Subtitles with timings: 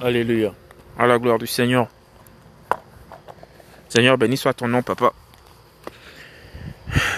[0.00, 0.52] Alléluia.
[0.98, 1.86] À la gloire du Seigneur.
[3.88, 5.12] Seigneur, béni soit ton nom, papa.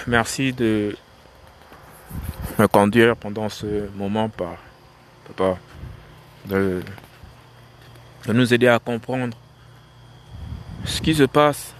[0.07, 0.95] Merci de
[2.59, 5.57] me conduire pendant ce moment, papa,
[6.45, 6.81] de,
[8.27, 9.35] de nous aider à comprendre
[10.85, 11.73] ce qui se passe,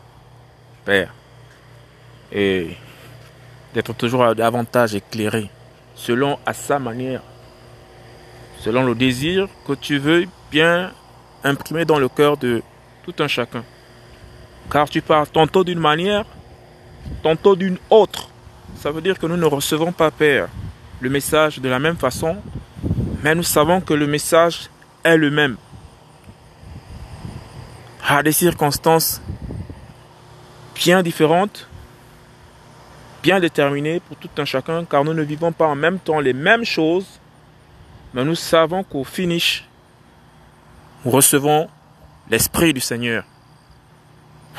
[0.83, 1.13] Père,
[2.31, 2.75] et
[3.73, 5.49] d'être toujours davantage éclairé,
[5.95, 7.21] selon à sa manière,
[8.59, 10.25] selon le désir que tu veux
[10.55, 10.93] bien
[11.43, 12.63] imprimer dans le cœur de
[13.03, 13.65] tout un chacun.
[14.71, 16.23] Car tu parles tantôt d'une manière,
[17.23, 18.29] tantôt d'une autre.
[18.77, 20.47] Ça veut dire que nous ne recevons pas, Père,
[21.01, 22.37] le message de la même façon,
[23.21, 24.69] mais nous savons que le message
[25.03, 25.57] est le même.
[28.07, 29.21] À des circonstances
[30.73, 31.67] bien différentes,
[33.23, 36.31] bien déterminées pour tout un chacun, car nous ne vivons pas en même temps les
[36.47, 37.19] mêmes choses,
[38.13, 39.65] mais nous savons qu'au finish,
[41.03, 41.67] nous recevons
[42.29, 43.23] l'Esprit du Seigneur.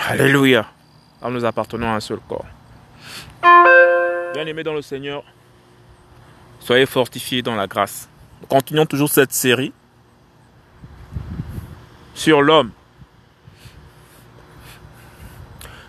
[0.09, 0.67] Alléluia.
[1.21, 2.45] Alors nous appartenons à un seul corps.
[4.35, 5.25] Bien-aimés dans le Seigneur,
[6.61, 8.09] soyez fortifiés dans la grâce.
[8.41, 9.73] Nous continuons toujours cette série
[12.15, 12.71] sur l'homme.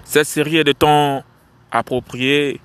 [0.05, 1.23] Cette série est de temps
[1.71, 2.61] approprié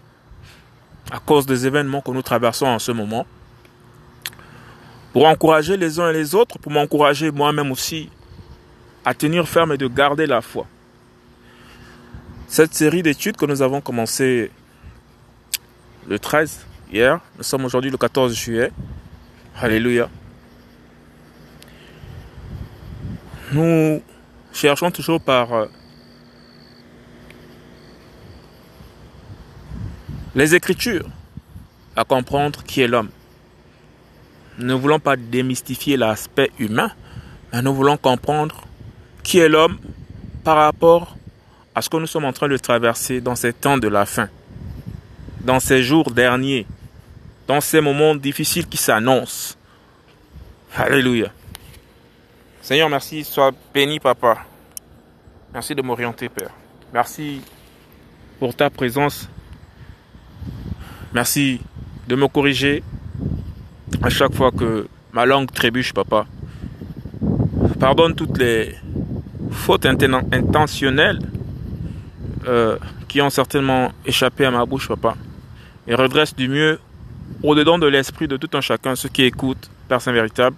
[1.11, 3.27] à cause des événements que nous traversons en ce moment
[5.12, 8.08] pour encourager les uns et les autres, pour m'encourager moi-même aussi
[9.05, 10.66] à tenir ferme et de garder la foi.
[12.48, 14.50] Cette série d'études que nous avons commencé
[16.08, 18.72] le 13 hier, nous sommes aujourd'hui le 14 juillet.
[19.60, 20.08] Alléluia.
[23.52, 24.02] Nous
[24.52, 25.66] cherchons toujours par euh,
[30.34, 31.08] les Écritures
[31.96, 33.10] à comprendre qui est l'homme.
[34.62, 36.92] Nous ne voulons pas démystifier l'aspect humain,
[37.52, 38.62] mais nous voulons comprendre
[39.24, 39.77] qui est l'homme
[40.44, 41.16] par rapport
[41.74, 44.28] à ce que nous sommes en train de traverser dans ces temps de la fin,
[45.40, 46.64] dans ces jours derniers,
[47.48, 49.56] dans ces moments difficiles qui s'annoncent.
[50.77, 51.33] Alléluia.
[52.61, 54.46] Seigneur, merci, sois béni, papa.
[55.52, 56.52] Merci de m'orienter, Père.
[56.94, 57.40] Merci
[58.39, 59.29] pour ta présence.
[61.12, 61.61] Merci
[62.06, 62.84] de me corriger
[64.03, 66.27] à chaque fois que ma langue trébuche, papa.
[67.79, 68.75] Pardonne toutes les
[69.51, 71.20] fautes intentionnelles
[72.47, 72.77] euh,
[73.08, 75.17] qui ont certainement échappé à ma bouche, papa.
[75.86, 76.79] Et redresse du mieux
[77.42, 80.57] au-dedans de l'esprit de tout un chacun ceux qui écoutent, Père Saint Véritable,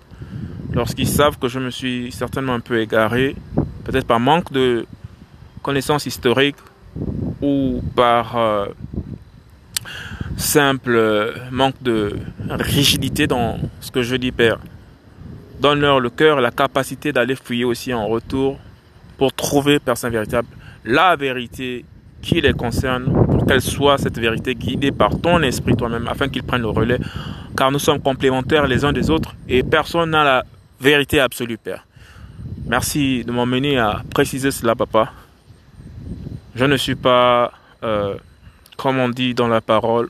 [0.72, 3.37] lorsqu'ils savent que je me suis certainement un peu égaré,
[3.84, 4.87] peut-être par manque de
[5.62, 6.56] connaissances historiques
[7.41, 8.66] ou par euh,
[10.37, 12.17] simple euh, manque de
[12.50, 14.59] rigidité dans ce que je dis, Père.
[15.61, 18.59] Donne-leur le cœur la capacité d'aller fouiller aussi en retour
[19.17, 20.49] pour trouver, Père Saint Véritable,
[20.84, 21.84] la vérité
[22.21, 26.43] qui les concerne, pour qu'elle soit cette vérité guidée par ton esprit toi-même, afin qu'ils
[26.43, 26.99] prennent le relais,
[27.56, 30.45] car nous sommes complémentaires les uns des autres et personne n'a la
[30.81, 31.87] vérité absolue, Père.
[32.66, 35.12] Merci de m'emmener à préciser cela, Papa.
[36.55, 37.53] Je ne suis pas,
[37.83, 38.15] euh,
[38.77, 40.09] comme on dit dans la parole,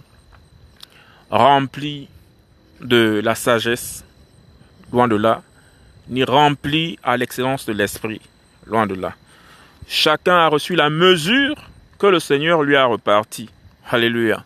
[1.31, 2.09] rempli
[2.81, 4.05] de la sagesse,
[4.93, 5.43] loin de là,
[6.09, 8.21] ni rempli à l'excellence de l'esprit,
[8.67, 9.15] loin de là.
[9.87, 11.57] Chacun a reçu la mesure
[11.99, 13.49] que le Seigneur lui a reparti.
[13.91, 14.45] Alléluia.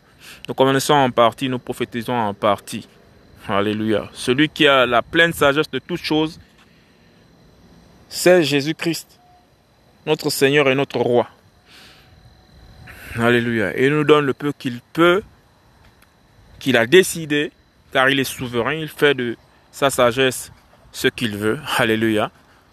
[0.49, 2.89] Nous connaissons en partie, nous prophétisons en partie.
[3.49, 4.09] Alléluia.
[4.13, 6.39] Celui qui a la pleine sagesse de toutes choses,
[8.09, 9.19] c'est Jésus-Christ,
[10.07, 11.29] notre Seigneur et notre Roi.
[13.17, 13.77] Alléluia.
[13.79, 15.23] Il nous donne le peu qu'il peut
[16.59, 17.53] qu'il a décidé,
[17.93, 19.37] car il est souverain, il fait de
[19.73, 20.53] sa sagesse
[20.93, 21.59] ce qu'il veut.
[21.77, 22.31] Alléluia.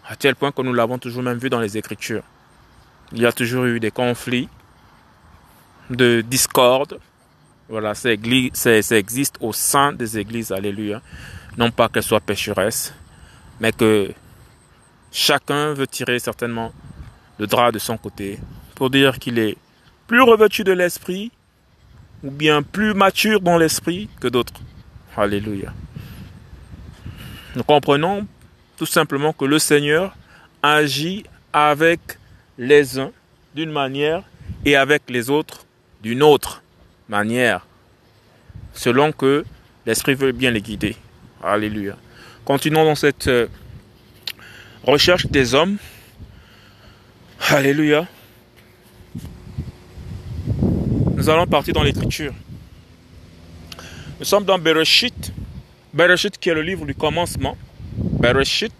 [0.07, 2.23] À tel point que nous l'avons toujours même vu dans les Écritures.
[3.11, 4.49] Il y a toujours eu des conflits,
[5.89, 6.99] de discorde.
[7.69, 10.51] Voilà, ça, existe au sein des églises.
[10.51, 11.01] Alléluia.
[11.57, 12.93] Non pas qu'elles soient pécheresses,
[13.59, 14.11] mais que
[15.11, 16.73] chacun veut tirer certainement
[17.39, 18.39] le drap de son côté
[18.75, 19.57] pour dire qu'il est
[20.07, 21.31] plus revêtu de l'esprit
[22.25, 24.59] ou bien plus mature dans l'esprit que d'autres.
[25.15, 25.71] Alléluia.
[27.55, 28.27] Nous comprenons
[28.77, 30.17] tout simplement que le Seigneur
[30.61, 31.23] agit
[31.53, 31.99] avec
[32.57, 33.11] les uns
[33.53, 34.23] d'une manière
[34.65, 35.65] et avec les autres
[36.01, 36.63] d'une autre
[37.07, 37.65] manière,
[38.73, 39.45] selon que
[39.85, 40.95] l'Esprit veut bien les guider.
[41.43, 41.95] Alléluia.
[42.43, 43.47] Continuons dans cette euh,
[44.83, 45.77] recherche des hommes.
[47.49, 48.07] Alléluia.
[51.25, 52.35] Nous allons partir dans l'écriture.
[54.19, 55.33] Nous sommes dans Bereshit.
[55.91, 57.57] Bereshit qui est le livre du commencement.
[57.97, 58.71] Bereshit.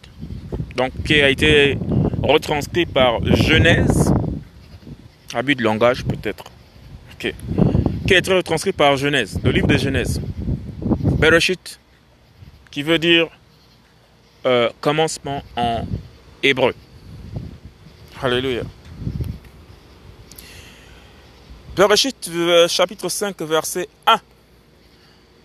[0.76, 1.76] donc qui a été
[2.22, 4.14] retranscrit par Genèse,
[5.34, 6.44] abus de langage peut-être,
[7.18, 7.34] qui
[8.14, 10.22] a été retranscrit par Genèse, le livre de Genèse,
[11.18, 11.80] Bereshit,
[12.70, 13.28] qui veut dire
[14.46, 15.88] euh, commencement en
[16.44, 16.76] hébreu.
[18.22, 18.62] Alléluia.
[21.76, 24.16] Bereshit euh, chapitre 5 verset 1.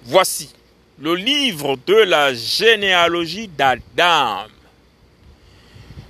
[0.05, 0.55] Voici
[1.01, 4.47] le livre de la généalogie d'Adam.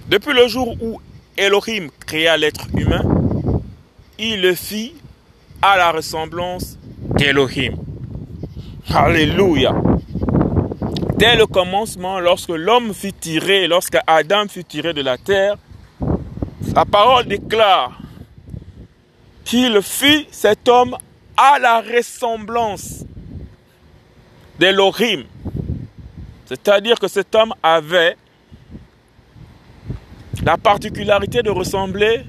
[0.08, 1.00] Depuis le jour où
[1.38, 3.02] Elohim créa l'être humain,
[4.18, 4.92] il le fit
[5.62, 6.76] à la ressemblance
[7.16, 7.76] d'Elohim.
[8.90, 9.74] Alléluia.
[11.16, 15.56] Dès le commencement, lorsque l'homme fut tiré, lorsque Adam fut tiré de la terre,
[16.74, 17.98] la parole déclare
[19.50, 20.96] qu'il fit cet homme
[21.36, 23.04] à la ressemblance
[24.60, 25.24] d'Elohim.
[26.46, 28.16] C'est-à-dire que cet homme avait
[30.44, 32.22] la particularité de ressembler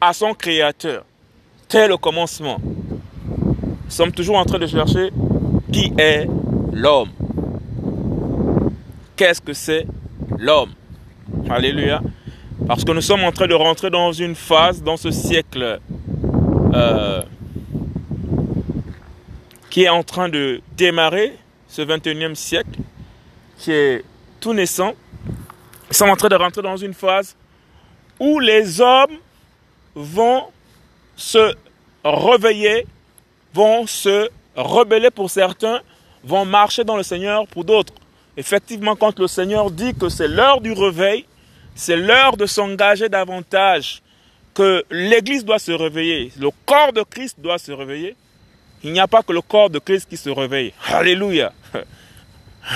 [0.00, 1.04] à son créateur.
[1.68, 2.56] Tel le commencement.
[2.62, 5.10] Nous sommes toujours en train de chercher
[5.70, 6.26] qui est
[6.72, 7.10] l'homme.
[9.14, 9.86] Qu'est-ce que c'est
[10.38, 10.70] l'homme?
[11.50, 12.00] Alléluia.
[12.66, 15.80] Parce que nous sommes en train de rentrer dans une phase, dans ce siècle
[16.74, 17.22] euh,
[19.70, 21.36] qui est en train de démarrer,
[21.68, 22.78] ce 21e siècle,
[23.58, 24.04] qui est
[24.40, 24.94] tout naissant.
[25.88, 27.36] Nous sommes en train de rentrer dans une phase
[28.18, 29.16] où les hommes
[29.94, 30.44] vont
[31.16, 31.54] se
[32.04, 32.86] réveiller,
[33.54, 35.80] vont se rebeller pour certains,
[36.24, 37.94] vont marcher dans le Seigneur pour d'autres.
[38.36, 41.26] Effectivement, quand le Seigneur dit que c'est l'heure du réveil,
[41.74, 44.02] c'est l'heure de s'engager davantage,
[44.54, 48.16] que l'Église doit se réveiller, le corps de Christ doit se réveiller.
[48.82, 50.72] Il n'y a pas que le corps de Christ qui se réveille.
[50.86, 51.52] Alléluia.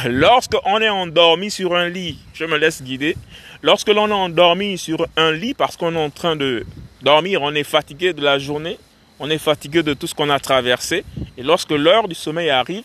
[0.06, 3.16] Lorsque on est endormi sur un lit, je me laisse guider.
[3.62, 6.66] Lorsque l'on est endormi sur un lit parce qu'on est en train de
[7.02, 8.78] dormir, on est fatigué de la journée,
[9.18, 11.04] on est fatigué de tout ce qu'on a traversé.
[11.36, 12.84] Et lorsque l'heure du sommeil arrive,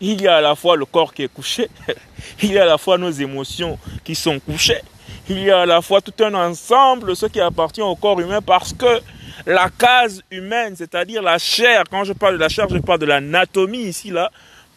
[0.00, 1.68] il y a à la fois le corps qui est couché,
[2.42, 4.80] il y a à la fois nos émotions qui sont couchées,
[5.28, 8.42] il y a à la fois tout un ensemble ce qui appartient au corps humain
[8.42, 9.00] parce que
[9.46, 13.06] la case humaine, c'est-à-dire la chair, quand je parle de la chair, je parle de
[13.06, 14.30] l'anatomie ici, là,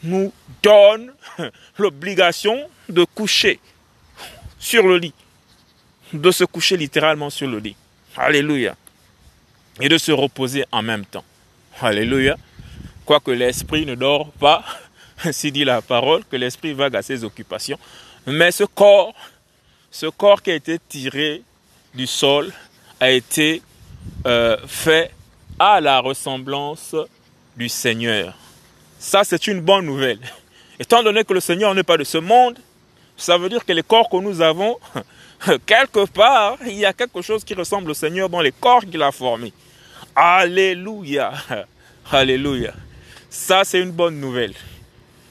[0.03, 1.13] nous donne
[1.77, 2.57] l'obligation
[2.89, 3.59] de coucher
[4.59, 5.13] sur le lit,
[6.13, 7.75] de se coucher littéralement sur le lit.
[8.15, 8.75] Alléluia.
[9.79, 11.23] Et de se reposer en même temps.
[11.81, 12.35] Alléluia.
[13.05, 14.65] Quoique l'esprit ne dort pas,
[15.23, 17.77] ainsi dit la parole, que l'esprit vague à ses occupations.
[18.25, 19.13] Mais ce corps,
[19.91, 21.41] ce corps qui a été tiré
[21.93, 22.53] du sol,
[22.99, 23.61] a été
[24.25, 25.11] euh, fait
[25.59, 26.95] à la ressemblance
[27.55, 28.35] du Seigneur.
[28.99, 30.19] Ça, c'est une bonne nouvelle.
[30.79, 32.57] Étant donné que le Seigneur n'est pas de ce monde,
[33.15, 34.77] ça veut dire que les corps que nous avons,
[35.65, 39.01] quelque part, il y a quelque chose qui ressemble au Seigneur dans les corps qu'il
[39.01, 39.53] a formés.
[40.15, 41.33] Alléluia.
[42.11, 42.73] Alléluia.
[43.29, 44.53] Ça, c'est une bonne nouvelle.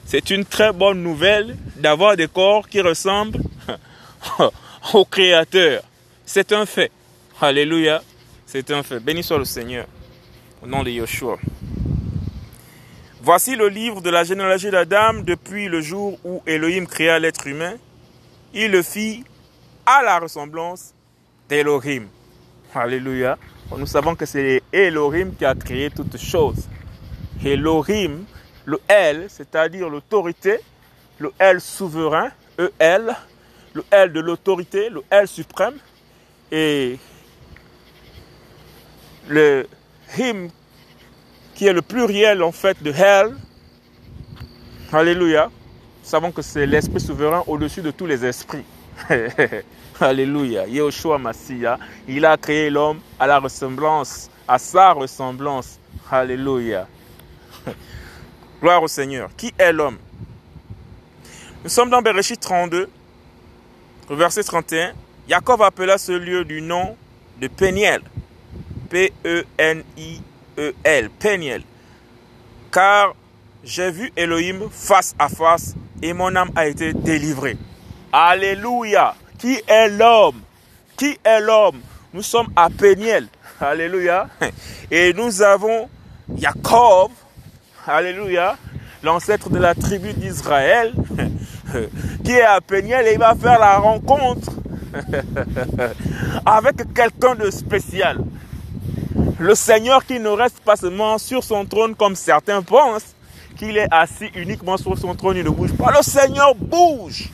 [0.05, 3.41] C'est une très bonne nouvelle d'avoir des corps qui ressemblent
[4.93, 5.83] au Créateur.
[6.25, 6.91] C'est un fait.
[7.39, 8.01] Alléluia.
[8.45, 8.99] C'est un fait.
[8.99, 9.85] Béni soit le Seigneur.
[10.61, 11.37] Au nom de Yeshua.
[13.21, 17.75] Voici le livre de la généalogie d'Adam depuis le jour où Elohim créa l'être humain.
[18.53, 19.23] Il le fit
[19.85, 20.93] à la ressemblance
[21.49, 22.07] d'Elohim.
[22.73, 23.37] Alléluia.
[23.75, 26.67] Nous savons que c'est Elohim qui a créé toutes choses.
[27.43, 28.23] Elohim,
[28.65, 30.59] le L, c'est-à-dire l'autorité,
[31.19, 33.15] le L souverain, E-L,
[33.77, 35.75] le L de l'autorité, le L suprême,
[36.51, 36.97] et
[39.27, 39.67] le
[40.17, 40.49] Him
[41.53, 43.35] qui est le pluriel en fait de Hell.
[44.91, 45.51] Alléluia.
[46.01, 48.63] Savons que c'est l'esprit souverain au-dessus de tous les esprits.
[49.99, 50.65] Alléluia.
[50.67, 55.79] Yeshua Massia, il a créé l'homme à la ressemblance, à sa ressemblance.
[56.09, 56.87] Alléluia.
[58.61, 59.29] Gloire au Seigneur.
[59.35, 59.97] Qui est l'homme?
[61.63, 62.87] Nous sommes dans Bereshit 32,
[64.15, 64.93] verset 31.
[65.27, 66.95] Jacob appela ce lieu du nom
[67.41, 68.01] de Peniel.
[68.89, 70.21] P-E-N-I
[70.57, 71.61] E-L, Peniel.
[72.71, 73.13] Car
[73.63, 77.57] j'ai vu Elohim face à face et mon âme a été délivrée.
[78.11, 79.15] Alléluia.
[79.37, 80.41] Qui est l'homme?
[80.95, 81.81] Qui est l'homme?
[82.13, 83.27] Nous sommes à Peniel.
[83.59, 84.29] Alléluia.
[84.89, 85.89] Et nous avons
[86.35, 87.11] Jacob.
[87.85, 88.57] Alléluia.
[89.03, 90.93] L'ancêtre de la tribu d'Israël.
[92.23, 94.51] Qui est à Peniel et il va faire la rencontre
[96.45, 98.19] avec quelqu'un de spécial.
[99.39, 103.13] Le Seigneur qui ne reste pas seulement sur son trône comme certains pensent,
[103.57, 105.91] qu'il est assis uniquement sur son trône, il ne bouge pas.
[105.91, 107.29] Le Seigneur bouge.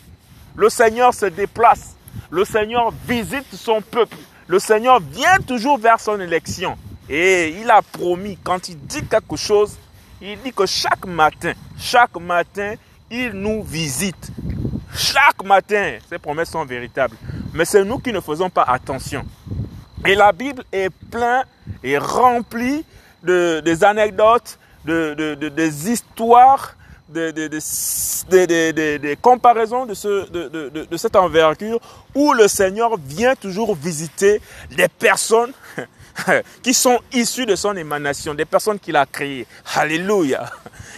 [0.55, 1.95] Le Seigneur se déplace.
[2.29, 4.17] le Seigneur visite son peuple.
[4.47, 6.77] Le Seigneur vient toujours vers son élection.
[7.09, 9.77] Et il a promis, quand il dit quelque chose,
[10.21, 12.75] il dit que chaque matin, chaque matin,
[13.13, 14.31] il nous visite.
[14.95, 17.15] Chaque matin, ces promesses sont véritables.
[17.53, 19.23] Mais c'est nous qui ne faisons pas attention.
[20.05, 21.45] Et la Bible est pleine
[21.83, 22.83] et remplie
[23.21, 26.75] de, des anecdotes, de, de, des histoires,
[27.07, 27.49] des
[29.21, 31.79] comparaisons de, ce, de, cette envergure
[32.15, 34.41] où le Seigneur vient toujours visiter
[34.75, 35.53] des personnes
[36.63, 39.47] qui sont issues de son émanation, des personnes qu'il a créées.
[39.75, 40.51] Alléluia.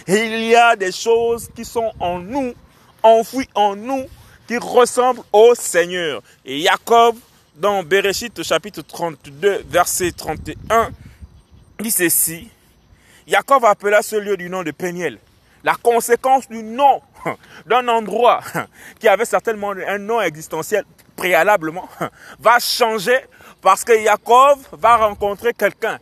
[0.06, 2.54] Il y a des choses qui sont en nous,
[3.02, 4.06] enfouies en nous,
[4.46, 6.22] qui ressemblent au Seigneur.
[6.44, 7.16] Et Jacob,
[7.56, 10.90] dans Bereshit chapitre 32, verset 31,
[11.80, 12.48] dit ceci.
[13.26, 15.18] Jacob appela ce lieu du nom de Péniel.
[15.64, 17.02] La conséquence du nom
[17.66, 18.40] d'un endroit
[19.00, 20.84] qui avait certainement un nom existentiel
[21.16, 21.88] préalablement
[22.38, 23.18] va changer
[23.66, 25.98] parce que Jacob va rencontrer quelqu'un.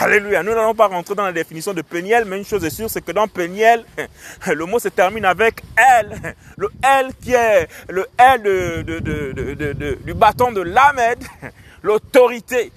[0.00, 0.42] Alléluia.
[0.42, 3.02] Nous n'allons pas rentrer dans la définition de Péniel, mais une chose est sûre, c'est
[3.02, 3.84] que dans Péniel,
[4.48, 6.34] le mot se termine avec L.
[6.56, 8.84] Le L qui est le L
[10.04, 11.22] du bâton de Lamed,
[11.84, 12.72] l'autorité.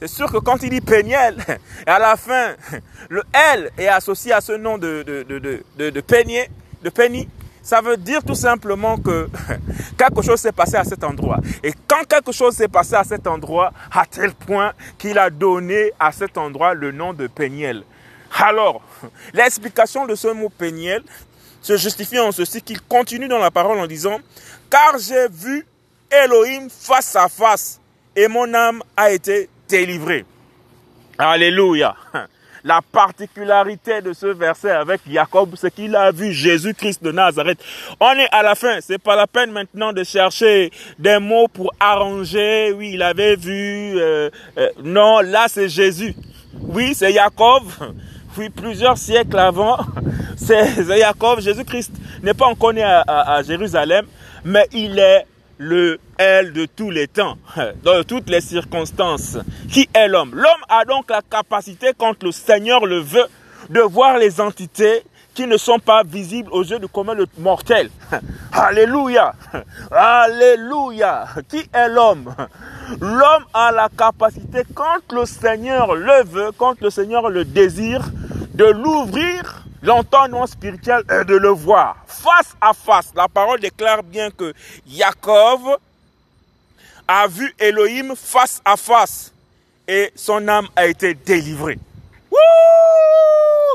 [0.00, 1.36] C'est sûr que quand il dit Péniel,
[1.86, 2.56] à la fin,
[3.08, 3.22] le
[3.54, 6.00] L est associé à ce nom de, de,
[7.66, 9.28] ça veut dire tout simplement que
[9.98, 11.40] quelque chose s'est passé à cet endroit.
[11.64, 15.90] Et quand quelque chose s'est passé à cet endroit, à tel point qu'il a donné
[15.98, 17.82] à cet endroit le nom de Péniel.
[18.38, 18.82] Alors,
[19.34, 21.02] l'explication de ce mot Péniel
[21.60, 24.20] se justifie en ceci qu'il continue dans la parole en disant,
[24.70, 25.66] car j'ai vu
[26.08, 27.80] Elohim face à face
[28.14, 30.24] et mon âme a été délivré.
[31.18, 31.96] Alléluia.
[32.66, 37.60] La particularité de ce verset avec Jacob, c'est qu'il a vu Jésus-Christ de Nazareth.
[38.00, 38.80] On est à la fin.
[38.80, 42.72] C'est pas la peine maintenant de chercher des mots pour arranger.
[42.76, 43.96] Oui, il avait vu.
[44.00, 46.16] Euh, euh, non, là c'est Jésus.
[46.60, 47.62] Oui, c'est Jacob.
[48.38, 49.78] Oui, plusieurs siècles avant,
[50.36, 51.40] c'est Jacob.
[51.40, 51.90] Jésus-Christ
[52.22, 54.04] n'est pas encore né à Jérusalem,
[54.44, 55.24] mais il est
[55.58, 57.36] le elle de tous les temps,
[57.82, 59.38] dans toutes les circonstances.
[59.70, 60.32] Qui est l'homme?
[60.34, 63.26] L'homme a donc la capacité, quand le Seigneur le veut,
[63.70, 65.02] de voir les entités
[65.34, 67.90] qui ne sont pas visibles aux yeux du commun mortel.
[68.52, 69.34] Alléluia.
[69.90, 71.26] Alléluia.
[71.48, 72.34] Qui est l'homme?
[73.00, 78.02] L'homme a la capacité, quand le Seigneur le veut, quand le Seigneur le désire,
[78.54, 83.12] de l'ouvrir l'entendement spirituel est de le voir face à face.
[83.14, 84.52] La parole déclare bien que
[84.86, 85.60] Jacob
[87.08, 89.32] a vu Elohim face à face
[89.86, 91.78] et son âme a été délivrée.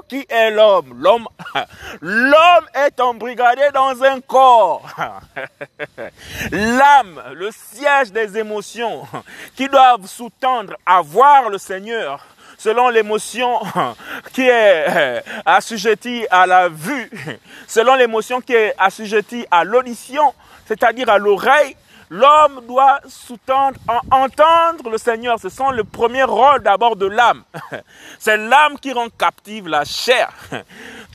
[0.08, 0.94] Qui est l'homme?
[1.00, 1.28] L'homme
[2.02, 4.86] l'homme est embrigadé dans un corps.
[6.52, 9.08] L'âme, le siège des émotions
[9.56, 12.26] qui doivent sous-tendre à voir le Seigneur
[12.62, 13.60] selon l'émotion
[14.34, 17.10] qui est assujettie à la vue,
[17.68, 20.34] selon l'émotion qui est assujettie à l'audition,
[20.68, 21.76] c'est-à-dire à, l'oreille,
[22.12, 23.80] l'homme doit sous-tendre,
[24.12, 25.40] entendre le Seigneur.
[25.40, 27.44] Ce sont le premier rôle d'abord de l'âme.
[28.20, 30.30] C'est l'âme qui rend captive la chair.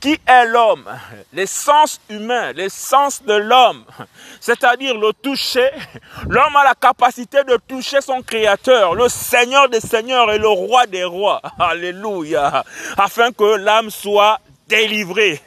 [0.01, 0.85] Qui est l'homme?
[1.33, 3.85] Les sens humains, les sens de l'homme,
[4.41, 5.71] c'est-à-dire le toucher.
[6.29, 10.87] L'homme a la capacité de toucher son Créateur, le Seigneur des Seigneurs et le Roi
[10.87, 11.41] des Rois.
[11.59, 12.65] Alléluia.
[12.99, 14.39] Afin que l'âme soit
[14.69, 15.41] délivrée.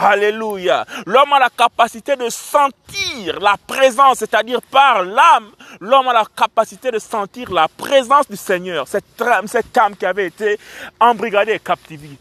[0.00, 0.86] Alléluia.
[1.04, 6.90] L'homme a la capacité de sentir la présence, c'est-à-dire par l'âme, l'homme a la capacité
[6.90, 10.58] de sentir la présence du Seigneur, cette âme, qui avait été
[10.98, 11.60] embrigadée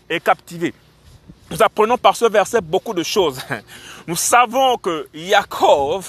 [0.10, 0.74] et captivée.
[1.50, 3.40] Nous apprenons par ce verset beaucoup de choses.
[4.08, 6.04] Nous savons que Jacob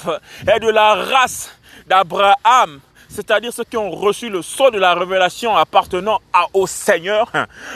[0.46, 1.50] est de la race
[1.86, 6.20] d'Abraham, c'est-à-dire ceux qui ont reçu le sceau de la révélation appartenant
[6.54, 7.30] au Seigneur.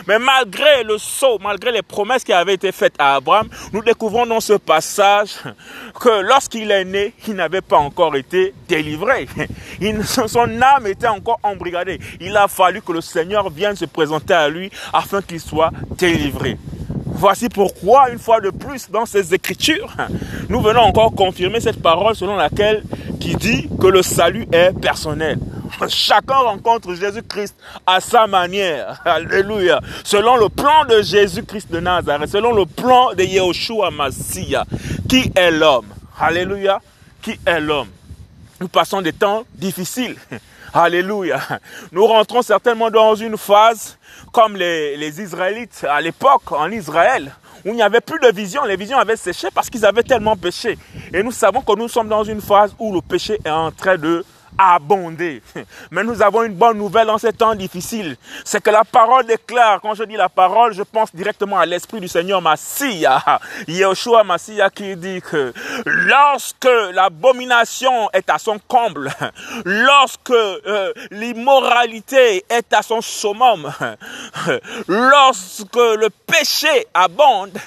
[0.07, 4.27] Mais malgré le sceau, malgré les promesses qui avaient été faites à Abraham, nous découvrons
[4.27, 5.37] dans ce passage
[6.01, 9.29] que lorsqu'il est né, il n'avait pas encore été délivré.
[10.07, 11.99] son âme était encore embrigadée.
[12.21, 16.57] Il a fallu que le Seigneur vienne se présenter à lui afin qu'il soit délivré.
[17.17, 19.95] Voici pourquoi, une fois de plus, dans ces écritures,
[20.49, 22.83] nous venons encore confirmer cette parole selon laquelle
[23.25, 25.39] qui dit que le salut est personnel.
[25.89, 29.01] Chacun rencontre Jésus-Christ à sa manière.
[29.07, 29.81] Alléluia.
[30.05, 34.67] Selon le plan de Jésus-Christ de Nazareth, selon le plan de Yahushua Massia.
[35.09, 35.87] Qui est l'homme?
[36.21, 36.83] Alléluia.
[37.23, 37.89] Qui est l'homme?
[38.61, 40.17] Nous passons des temps difficiles.
[40.75, 41.41] Alléluia.
[41.93, 43.97] Nous rentrons certainement dans une phase
[44.33, 47.33] comme les, Israélites à l'époque en Israël,
[47.65, 48.65] où il n'y avait plus de vision.
[48.65, 50.79] Les visions avaient séché parce qu'ils avaient tellement péché.
[51.13, 53.97] Et nous savons que nous sommes dans une phase où le péché est en train
[53.97, 54.25] de
[55.91, 58.17] Mais nous avons une bonne nouvelle en ces temps difficiles.
[58.45, 62.01] C'est que la parole déclare, quand je dis la parole, je pense directement à l'Esprit
[62.01, 63.23] du Seigneur Massia,
[63.69, 65.53] Yeshua Massia qui dit que
[65.85, 69.11] lorsque l'abomination est à son comble,
[69.65, 73.73] lorsque euh, l'immoralité est à son summum,
[74.89, 77.59] lorsque le péché abonde,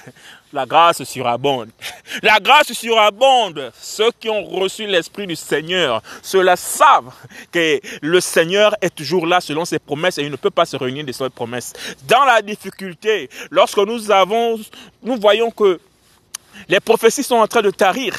[0.52, 1.70] la grâce surabonde.
[2.22, 3.70] La grâce surabonde.
[3.78, 7.12] Ceux qui ont reçu l'Esprit du Seigneur, ceux-là savent
[7.52, 10.76] que le Seigneur est toujours là selon ses promesses et il ne peut pas se
[10.76, 11.74] réunir de ses promesses.
[12.06, 14.58] Dans la difficulté, lorsque nous avons,
[15.02, 15.78] nous voyons que
[16.68, 18.14] les prophéties sont en train de tarir,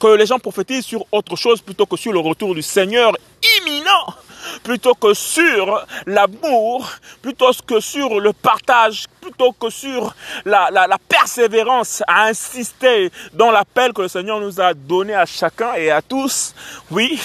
[0.00, 3.12] que les gens prophétisent sur autre chose plutôt que sur le retour du Seigneur
[3.60, 4.14] imminent
[4.62, 6.88] plutôt que sur l'amour,
[7.22, 13.50] plutôt que sur le partage, plutôt que sur la, la, la persévérance à insister dans
[13.50, 16.54] l'appel que le Seigneur nous a donné à chacun et à tous.
[16.90, 17.20] Oui,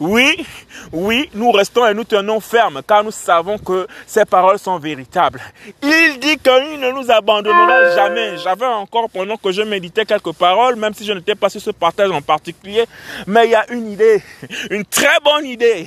[0.00, 0.44] oui,
[0.92, 5.40] oui, nous restons et nous tenons fermes car nous savons que ces paroles sont véritables.
[5.82, 8.36] Il dit qu'il ne nous abandonnera jamais.
[8.38, 11.70] J'avais encore pendant que je méditais quelques paroles, même si je n'étais pas sur ce
[11.70, 12.84] partage en particulier,
[13.26, 14.22] mais il y a une idée,
[14.70, 15.86] une très bonne idée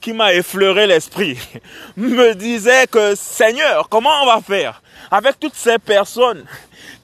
[0.00, 1.38] qui m'a effleuré l'esprit.
[1.96, 6.44] Me disait que Seigneur, comment on va faire avec toutes ces personnes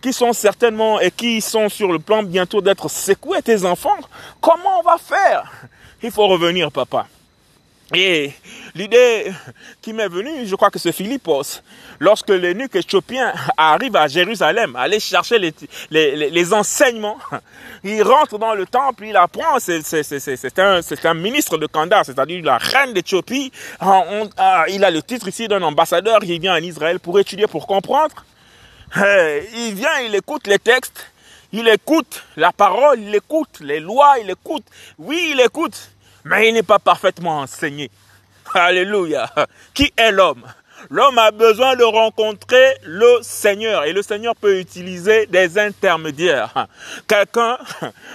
[0.00, 3.96] qui sont certainement et qui sont sur le plan bientôt d'être secoués, tes enfants,
[4.40, 5.50] comment on va faire?
[6.02, 7.06] Il faut revenir, papa.
[7.92, 8.32] Et
[8.74, 9.30] l'idée
[9.82, 11.60] qui m'est venue, je crois que c'est Philippos,
[12.00, 15.54] lorsque l'énuque éthiopien arrive à Jérusalem, aller chercher les,
[15.90, 17.18] les, les, enseignements,
[17.84, 22.56] il rentre dans le temple, il apprend, c'est un, un ministre de Kandar, c'est-à-dire la
[22.56, 27.46] reine d'Éthiopie, il a le titre ici d'un ambassadeur, il vient en Israël pour étudier,
[27.46, 28.24] pour comprendre.
[28.96, 31.10] Eh, il vient, il écoute les textes,
[31.52, 34.64] il écoute la parole, il écoute les lois, il écoute,
[34.98, 35.90] oui, il écoute,
[36.24, 37.90] mais il n'est pas parfaitement enseigné.
[38.52, 39.30] Alléluia.
[39.72, 40.44] Qui est l'homme?
[40.90, 46.66] L'homme a besoin de rencontrer le Seigneur et le Seigneur peut utiliser des intermédiaires.
[47.08, 47.56] Quelqu'un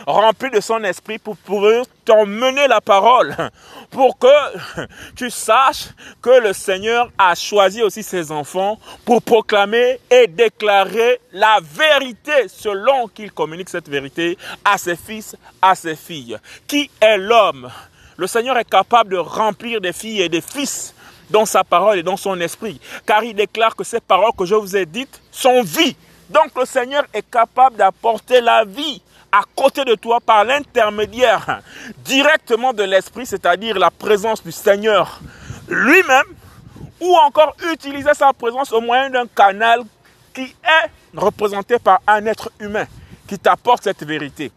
[0.06, 3.36] rempli de son esprit pour pouvoir t'emmener la parole,
[3.90, 4.28] pour que
[5.16, 5.90] tu saches
[6.22, 13.08] que le Seigneur a choisi aussi ses enfants pour proclamer et déclarer la vérité selon
[13.08, 16.38] qu'il communique cette vérité à ses fils, à ses filles.
[16.68, 17.72] Qui est l'homme?
[18.20, 20.94] Le Seigneur est capable de remplir des filles et des fils
[21.30, 24.56] dans sa parole et dans son esprit, car il déclare que ces paroles que je
[24.56, 25.96] vous ai dites sont vie.
[26.30, 29.02] Donc le Seigneur est capable d'apporter la vie
[29.32, 31.62] à côté de toi par l'intermédiaire
[32.00, 35.22] directement de l'Esprit, c'est-à-dire la présence du Seigneur
[35.70, 36.26] lui-même,
[37.00, 39.84] ou encore utiliser sa présence au moyen d'un canal
[40.34, 42.86] qui est représenté par un être humain
[43.30, 44.52] qui t'apporte cette vérité,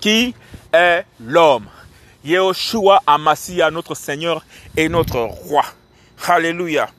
[0.00, 0.34] qui
[0.72, 1.68] est l'homme.
[2.28, 4.44] Yehoshua Amasia, notre Seigneur
[4.76, 5.64] et notre Roi.
[6.26, 6.90] Alléluia.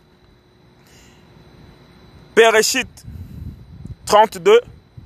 [2.36, 2.88] Bereshit
[4.08, 4.60] 32,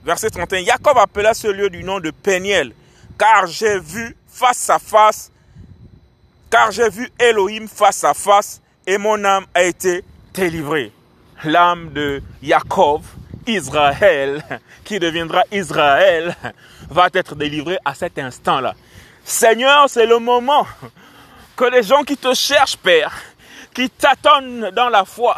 [0.06, 0.64] verset 31.
[0.64, 2.74] Jacob appela ce lieu du nom de Péniel,
[3.18, 5.30] car j'ai vu face à face,
[6.50, 10.94] car j'ai vu Elohim face à face, et mon âme a été délivrée.
[11.44, 13.02] L'âme de Jacob,
[13.46, 14.42] Israël,
[14.86, 16.34] qui deviendra Israël,
[16.90, 18.74] va être délivrée à cet instant-là.
[19.24, 20.68] Seigneur, c'est le moment
[21.56, 23.14] que les gens qui te cherchent, Père,
[23.74, 25.38] qui t'attendent dans la foi,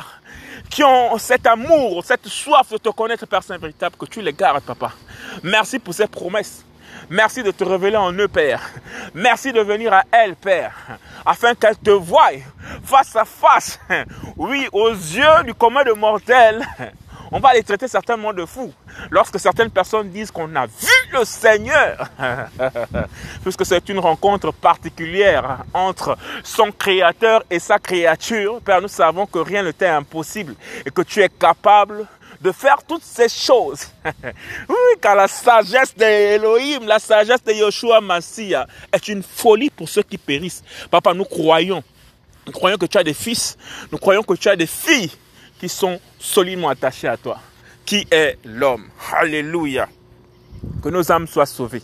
[0.70, 4.34] qui ont cet amour, cette soif de te connaître, Père Saint véritable, que tu les
[4.34, 4.92] gardes, Papa.
[5.44, 6.66] Merci pour ces promesses.
[7.10, 8.62] Merci de te révéler en eux, Père.
[9.14, 10.74] Merci de venir à elles, Père,
[11.24, 12.32] afin qu'elles te voient
[12.84, 13.80] face à face.
[14.36, 16.66] Oui, aux yeux du commun de mortels
[17.36, 18.74] on va les traiter certainement de fous.
[19.12, 22.10] Lorsque certaines personnes disent qu'on a vu le Seigneur,
[23.44, 29.40] puisque c'est une rencontre particulière entre son créateur et sa créature, Père, nous savons que
[29.40, 32.08] rien ne t'est impossible et que tu es capable
[32.40, 33.90] de faire toutes ces choses.
[34.06, 40.04] oui, car la sagesse d'Elohim, la sagesse de Yoshua Massia est une folie pour ceux
[40.04, 40.64] qui périssent.
[40.90, 41.84] Papa, nous croyons.
[42.48, 43.58] Nous croyons que tu as des fils.
[43.92, 45.12] Nous croyons que tu as des filles
[45.66, 47.40] qui sont solidement attachés à toi.
[47.88, 49.88] Qui est l'homme Alléluia.
[50.84, 51.82] Que nos âmes soient sauvées.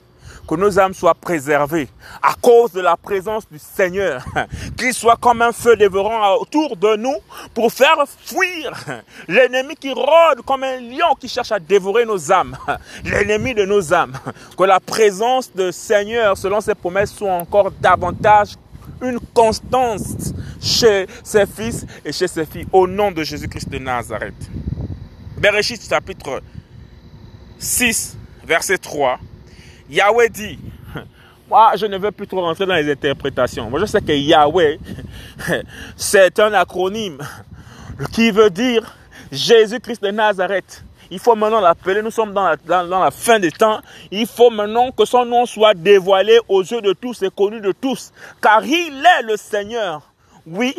[0.48, 1.88] Que nos âmes soient préservées
[2.22, 4.24] à cause de la présence du Seigneur.
[4.78, 7.16] Qu'il soit comme un feu dévorant autour de nous
[7.56, 8.72] pour faire fuir
[9.28, 12.56] l'ennemi qui rôde comme un lion qui cherche à dévorer nos âmes.
[13.04, 14.14] L'ennemi de nos âmes.
[14.56, 18.50] Que la présence du Seigneur, selon ses promesses, soit encore davantage
[19.02, 24.50] une constance chez ses fils et chez ses filles, au nom de Jésus-Christ de Nazareth.
[25.38, 26.42] Bereshit chapitre
[27.58, 29.20] 6, verset 3,
[29.90, 30.60] Yahweh dit,
[31.50, 33.70] moi je ne veux plus trop rentrer dans les interprétations.
[33.70, 34.80] Moi je sais que Yahweh,
[35.96, 37.20] c'est un acronyme
[38.12, 38.96] qui veut dire
[39.32, 40.84] Jésus-Christ de Nazareth.
[41.12, 42.02] Il faut maintenant l'appeler.
[42.02, 43.82] Nous sommes dans la, fin des temps.
[44.12, 47.74] Il faut maintenant que son nom soit dévoilé aux yeux de tous et connu de
[47.74, 48.14] tous.
[48.42, 50.02] Car il est le Seigneur.
[50.48, 50.74] Oui,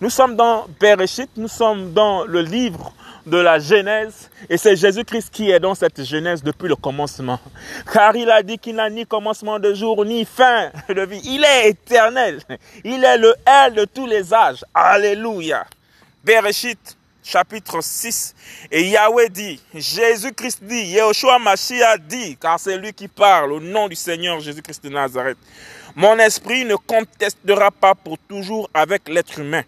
[0.00, 2.92] nous sommes dans Bereshit, nous sommes dans le livre
[3.26, 4.30] de la Genèse.
[4.48, 7.40] Et c'est Jésus-Christ qui est dans cette Genèse depuis le commencement.
[7.92, 11.20] Car il a dit qu'il n'a ni commencement de jour, ni fin de vie.
[11.24, 12.40] Il est éternel.
[12.84, 14.64] Il est le L de tous les âges.
[14.72, 15.66] Alléluia.
[16.22, 18.34] Bereshit, chapitre 6.
[18.70, 23.88] Et Yahweh dit, Jésus-Christ dit, Yehoshua Mashiach dit, car c'est lui qui parle au nom
[23.88, 25.38] du Seigneur Jésus-Christ de Nazareth.
[25.96, 29.64] Mon esprit ne contestera pas pour toujours avec l'être humain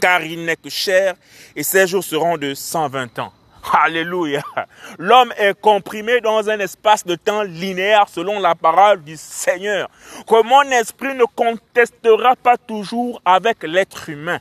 [0.00, 1.14] car il n'est que cher,
[1.56, 3.32] et ses jours seront de 120 ans.
[3.72, 4.42] Alléluia.
[4.98, 9.88] L'homme est comprimé dans un espace de temps linéaire selon la parole du Seigneur.
[10.26, 14.40] Que mon esprit ne contestera pas toujours avec l'être humain.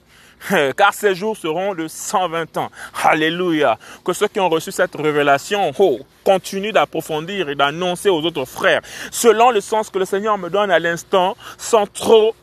[0.78, 2.70] Car ses jours seront de 120 ans.
[3.04, 3.78] Alléluia.
[4.04, 8.82] Que ceux qui ont reçu cette révélation, oh, continuent d'approfondir et d'annoncer aux autres frères,
[9.12, 12.36] selon le sens que le Seigneur me donne à l'instant, sans trop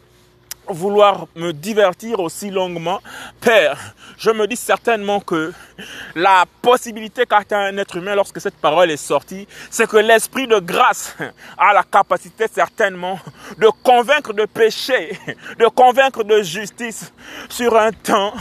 [0.73, 3.01] vouloir me divertir aussi longuement,
[3.41, 5.53] Père, je me dis certainement que
[6.15, 10.59] la possibilité qu'a un être humain lorsque cette parole est sortie, c'est que l'esprit de
[10.59, 11.17] grâce
[11.59, 13.19] a la capacité certainement
[13.59, 15.19] de convaincre de péché,
[15.59, 17.13] de convaincre de justice
[17.49, 18.33] sur un temps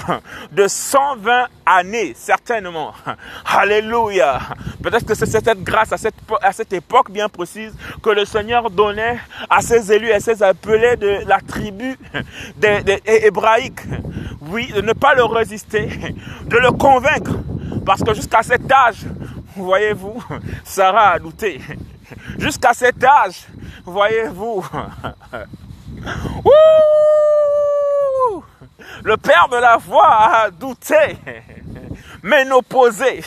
[0.52, 2.94] de 120 années, certainement.
[3.46, 4.40] Alléluia.
[4.84, 8.70] Peut-être que c'est cette grâce à cette, à cette époque bien précise que le Seigneur
[8.70, 11.98] donnait à ses élus et ses appelés de la tribu
[12.58, 13.82] des, hébraïques.
[14.42, 15.90] Oui, de ne pas le résister,
[16.46, 17.32] de le convaincre.
[17.86, 19.06] Parce que jusqu'à cet âge,
[19.56, 20.24] voyez-vous,
[20.64, 21.62] Sarah a douté.
[22.40, 23.46] Jusqu'à cet âge,
[23.86, 24.66] voyez-vous,
[29.04, 31.18] le père de la foi a douté,
[32.24, 33.24] mais n'opposé.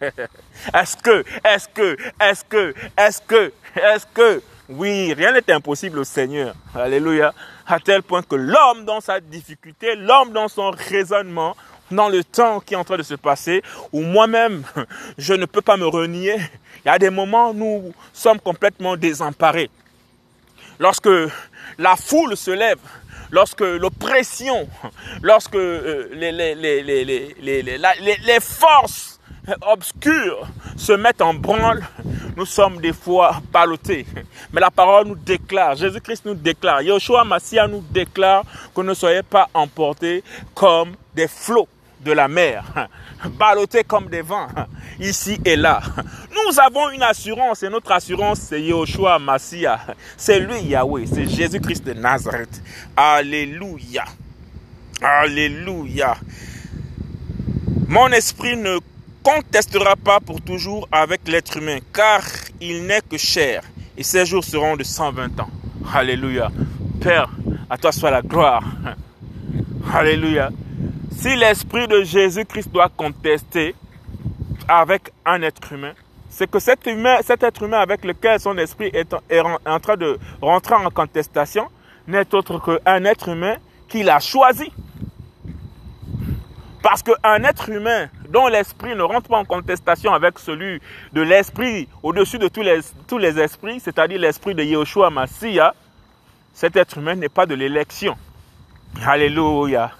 [0.00, 6.04] Est-ce que, est-ce que, est-ce que, est-ce que, est-ce que, oui, rien n'est impossible au
[6.04, 6.54] Seigneur.
[6.74, 7.32] Alléluia.
[7.66, 11.56] À tel point que l'homme dans sa difficulté, l'homme dans son raisonnement,
[11.90, 14.64] dans le temps qui est en train de se passer, où moi-même,
[15.18, 16.36] je ne peux pas me renier.
[16.84, 19.70] Il y a des moments où nous sommes complètement désemparés.
[20.78, 21.08] Lorsque
[21.78, 22.78] la foule se lève,
[23.30, 24.68] lorsque l'oppression,
[25.22, 29.15] lorsque euh, les, les, les, les, forces
[29.62, 31.84] obscures se mettent en branle,
[32.36, 34.06] nous sommes des fois ballottés.
[34.52, 39.22] Mais la parole nous déclare, Jésus-Christ nous déclare, Yoshua Massia nous déclare que ne soyez
[39.22, 40.22] pas emportés
[40.54, 41.68] comme des flots
[42.04, 42.88] de la mer,
[43.38, 44.48] ballottés comme des vents,
[45.00, 45.80] ici et là.
[46.30, 49.80] Nous avons une assurance et notre assurance c'est Yoshua Massia.
[50.16, 52.62] C'est lui Yahweh, c'est Jésus-Christ de Nazareth.
[52.96, 54.04] Alléluia.
[55.02, 56.16] Alléluia.
[57.88, 58.78] Mon esprit ne
[59.26, 62.22] contestera pas pour toujours avec l'être humain, car
[62.60, 63.62] il n'est que cher,
[63.96, 65.50] et ses jours seront de 120 ans.
[65.92, 66.48] Alléluia.
[67.00, 67.28] Père,
[67.68, 68.62] à toi soit la gloire.
[69.92, 70.50] Alléluia.
[71.10, 73.74] Si l'esprit de Jésus-Christ doit contester
[74.68, 75.94] avec un être humain,
[76.30, 80.88] c'est que cet, être humain avec lequel son esprit est en, train de rentrer en
[80.90, 81.66] contestation
[82.06, 83.56] n'est autre qu'un être humain
[83.88, 84.70] qu'il a choisi.
[86.80, 90.80] Parce qu'un être humain dont l'esprit ne rentre pas en contestation avec celui
[91.12, 95.74] de l'esprit au-dessus de tous les, tous les esprits, c'est-à-dire l'esprit de Yeshua Massia,
[96.52, 98.16] cet être humain n'est pas de l'élection.
[99.04, 99.90] Alléluia.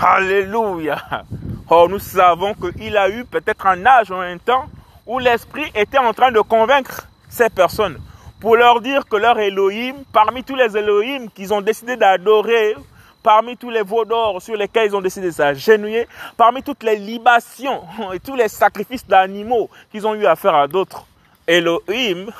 [0.00, 1.24] Alléluia.
[1.68, 4.66] Or, nous savons qu'il a eu peut-être un âge ou un temps
[5.06, 7.98] où l'Esprit était en train de convaincre ces personnes
[8.40, 12.76] pour leur dire que leur Elohim, parmi tous les Elohim qu'ils ont décidé d'adorer,
[13.22, 16.96] parmi tous les veaux d'or sur lesquels ils ont décidé de s'agenouiller, parmi toutes les
[16.96, 21.06] libations et tous les sacrifices d'animaux qu'ils ont eu à faire à d'autres
[21.48, 22.30] Elohim,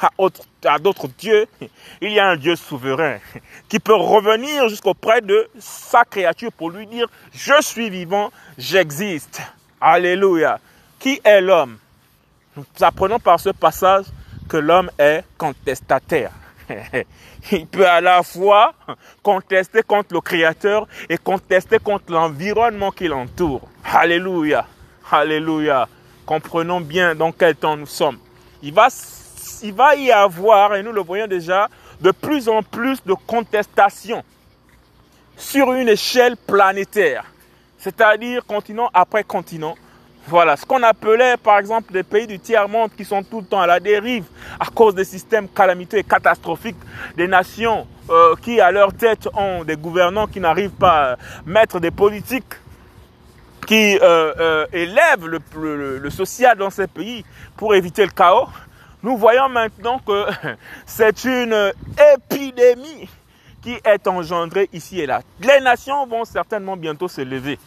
[0.64, 1.47] à d'autres dieux,
[2.03, 3.17] il y a un Dieu souverain
[3.69, 9.41] qui peut revenir jusqu'auprès de sa créature pour lui dire, je suis vivant, j'existe.
[9.81, 10.61] Alléluia.
[10.99, 11.79] Qui est l'homme?
[12.57, 14.07] Nous apprenons par ce passage
[14.49, 16.33] que l'homme est contestataire.
[17.52, 18.74] Il peut à la fois
[19.22, 23.68] contester contre le Créateur et contester contre l'environnement qui l'entoure.
[23.85, 24.66] Alléluia.
[25.11, 25.88] Alléluia.
[26.26, 28.18] Comprenons bien dans quel temps nous sommes
[28.62, 28.88] il va,
[29.62, 31.68] il va y avoir, et nous le voyons déjà,
[32.00, 34.24] de plus en plus de contestations
[35.37, 37.24] sur une échelle planétaire.
[37.78, 39.76] C'est-à-dire continent après continent,
[40.31, 43.62] Voilà, ce qu'on appelait par exemple des pays du tiers-monde qui sont tout le temps
[43.62, 44.27] à la dérive
[44.61, 46.77] à cause des systèmes calamiteux et catastrophiques
[47.17, 51.81] des nations euh, qui à leur tête ont des gouvernants qui n'arrivent pas à mettre
[51.81, 52.53] des politiques
[53.67, 57.25] qui euh, euh, élèvent le, social dans ces pays
[57.57, 58.49] pour éviter le chaos.
[59.03, 60.27] Nous voyons maintenant que
[60.85, 61.73] c'est une
[62.14, 63.09] épidémie
[63.62, 65.23] qui est engendrée ici et là.
[65.41, 67.59] Les nations vont certainement bientôt se lever.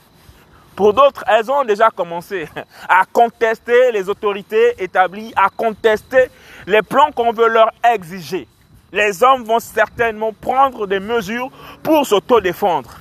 [0.75, 2.47] Pour d'autres, elles ont déjà commencé
[2.88, 6.29] à contester les autorités établies, à contester
[6.65, 8.47] les plans qu'on veut leur exiger.
[8.91, 11.49] Les hommes vont certainement prendre des mesures
[11.84, 12.91] pour s'autodéfendre.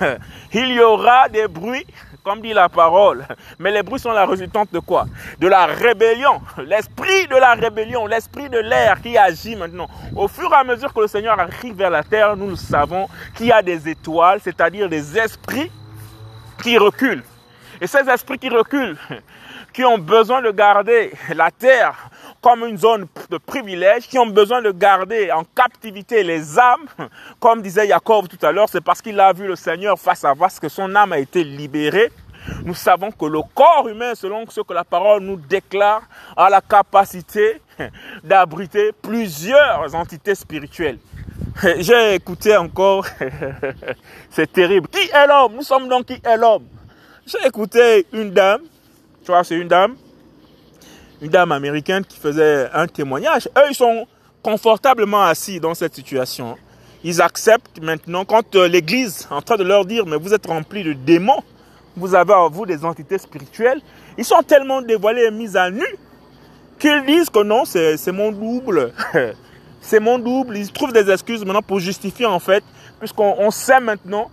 [0.52, 1.86] Il y aura des bruits,
[2.22, 3.26] comme dit la parole,
[3.58, 5.06] mais les bruits sont la résultante de quoi?
[5.38, 9.88] De la rébellion, l'esprit de la rébellion, l'esprit de l'air qui agit maintenant.
[10.14, 13.46] Au fur et à mesure que le Seigneur arrive vers la terre, nous savons qu'il
[13.46, 15.70] y a des étoiles, c'est-à-dire des esprits
[16.62, 17.22] qui reculent.
[17.80, 18.96] Et ces esprits qui reculent,
[19.72, 24.62] qui ont besoin de garder la terre comme une zone de privilège, qui ont besoin
[24.62, 26.86] de garder en captivité les âmes,
[27.40, 30.34] comme disait Jacob tout à l'heure, c'est parce qu'il a vu le Seigneur face à
[30.34, 32.10] face que son âme a été libérée.
[32.64, 36.02] Nous savons que le corps humain, selon ce que la parole nous déclare,
[36.36, 37.60] a la capacité
[38.24, 40.98] d'abriter plusieurs entités spirituelles.
[41.78, 43.04] J'ai écouté encore,
[44.30, 44.86] c'est terrible.
[44.88, 45.54] Qui est l'homme?
[45.56, 46.64] Nous sommes donc qui est l'homme?
[47.26, 48.62] J'ai écouté une dame,
[49.24, 49.96] tu vois, c'est une dame,
[51.20, 53.48] une dame américaine qui faisait un témoignage.
[53.58, 54.06] Eux, ils sont
[54.40, 56.56] confortablement assis dans cette situation.
[57.02, 60.46] Ils acceptent maintenant, quand euh, l'Église est en train de leur dire, mais vous êtes
[60.46, 61.42] remplis de démons,
[61.96, 63.80] vous avez en vous des entités spirituelles,
[64.16, 65.86] ils sont tellement dévoilés et mis à nu
[66.78, 68.92] qu'ils disent que non, c'est mon double.
[69.88, 70.58] c'est mon double.
[70.58, 72.62] Ils trouvent des excuses maintenant pour justifier en fait,
[72.98, 74.30] puisqu'on sait maintenant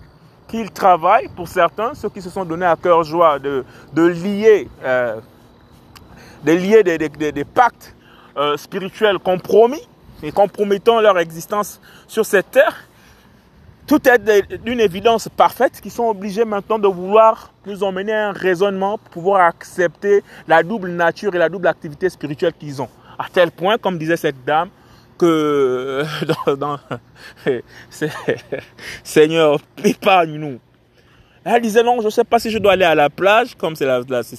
[0.49, 3.63] qu'ils travaillent, pour certains, ceux qui se sont donnés à cœur joie de,
[3.95, 5.21] lier, euh,
[6.43, 7.95] de lier des pactes
[8.35, 9.87] euh, spirituels compromis
[10.21, 12.75] et compromettant leur existence sur cette terre.
[13.87, 18.31] Tout est d'une évidence parfaite qu'ils sont obligés maintenant de vouloir nous emmener à un
[18.33, 22.89] raisonnement pour pouvoir accepter la double nature et la double activité spirituelle qu'ils ont.
[23.17, 24.69] À tel point, comme disait cette dame,
[25.17, 26.03] que
[26.47, 26.79] dans, dans
[29.03, 30.59] Seigneur, épargne-nous.
[31.47, 33.75] Elle disait non, je ne sais pas si je dois aller à la plage, comme
[33.75, 33.85] c'est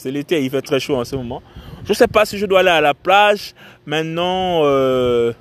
[0.07, 1.41] l'été, il fait très chaud en ce moment.
[1.85, 3.55] Je ne sais pas si je dois aller à la plage
[3.87, 5.33] maintenant, euh,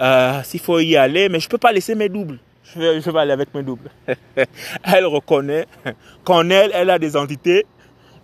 [0.00, 2.40] euh, s'il faut y aller, mais je ne peux pas laisser mes doubles.
[2.64, 3.88] Je vais, je vais aller avec mes doubles.
[4.82, 5.66] elle reconnaît
[6.24, 7.66] qu'en elle, elle a des entités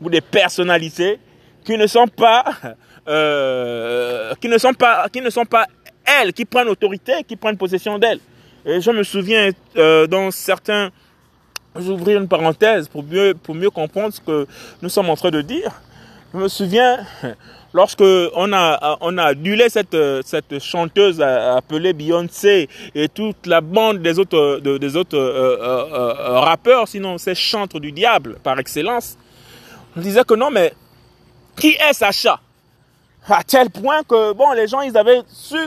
[0.01, 1.21] ou des personnalités
[1.65, 2.47] qui ne sont pas,
[3.07, 5.67] euh, qui ne sont pas, qui ne sont pas
[6.09, 8.21] elles qui prennent autorité, qui prennent possession d'elles.
[8.65, 10.91] Et je me souviens euh, dans certains,
[11.77, 14.47] j'ouvrir une parenthèse pour mieux, pour mieux comprendre ce que
[14.83, 15.71] nous sommes en train de dire.
[16.35, 16.99] Je me souviens
[17.73, 24.03] lorsque on a on a annulé cette cette chanteuse appelée Beyoncé et toute la bande
[24.03, 29.17] des autres des autres euh, euh, rappeurs, sinon ces chantres du diable par excellence.
[29.97, 30.75] On disait que non, mais
[31.57, 32.41] qui est Sacha?
[33.31, 35.59] À tel point que bon, les gens ils avaient su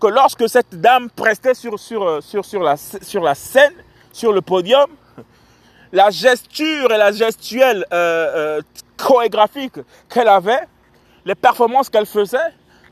[0.00, 3.72] que lorsque cette dame prestait sur, sur, euh, sur, sur, la, sur la scène,
[4.12, 4.86] sur le podium,
[5.92, 8.62] la gesture et la gestuelle euh, euh,
[8.96, 10.60] chorégraphique qu'elle avait,
[11.24, 12.38] les performances qu'elle faisait,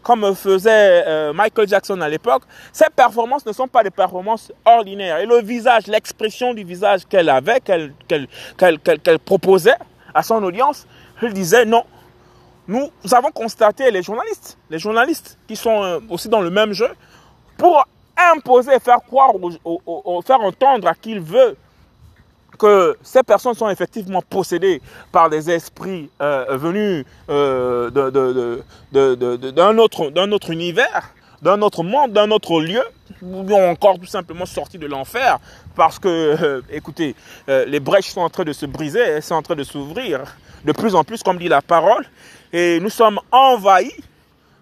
[0.03, 2.43] comme faisait Michael Jackson à l'époque,
[2.73, 5.19] ces performances ne sont pas des performances ordinaires.
[5.19, 9.75] Et le visage, l'expression du visage qu'elle avait, qu'elle proposait
[10.15, 10.87] à son audience,
[11.21, 11.83] elle disait non,
[12.69, 16.89] nous avons constaté les journalistes, les journalistes qui sont euh, aussi dans le même jeu,
[17.57, 17.87] pour
[18.35, 19.33] imposer, faire croire,
[20.25, 21.57] faire entendre à qui il veut
[22.59, 24.81] que ces personnes sont effectivement possédées
[25.13, 32.61] par des esprits euh, venus euh, d'un autre, autre univers, d'un autre monde, d'un autre
[32.61, 32.83] lieu,
[33.23, 35.39] ou encore tout simplement sortis de l'enfer,
[35.75, 37.15] parce que, écoutez,
[37.47, 40.23] les brèches sont en train de se briser, elles sont en train de s'ouvrir
[40.67, 42.05] de plus en plus, comme dit la parole,
[42.53, 43.95] et nous sommes envahis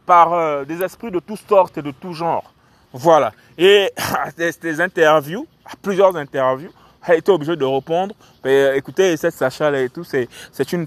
[0.07, 2.53] par euh, des esprits de toutes sortes et de tout genre.
[2.93, 3.33] Voilà.
[3.59, 3.91] Et
[4.37, 5.47] des, interviews,
[5.83, 6.71] plusieurs interviews,
[7.03, 8.15] a été obligé de répondre.
[8.47, 10.29] Euh, écoutez, cette Sacha là et tout, c'est
[10.73, 10.87] une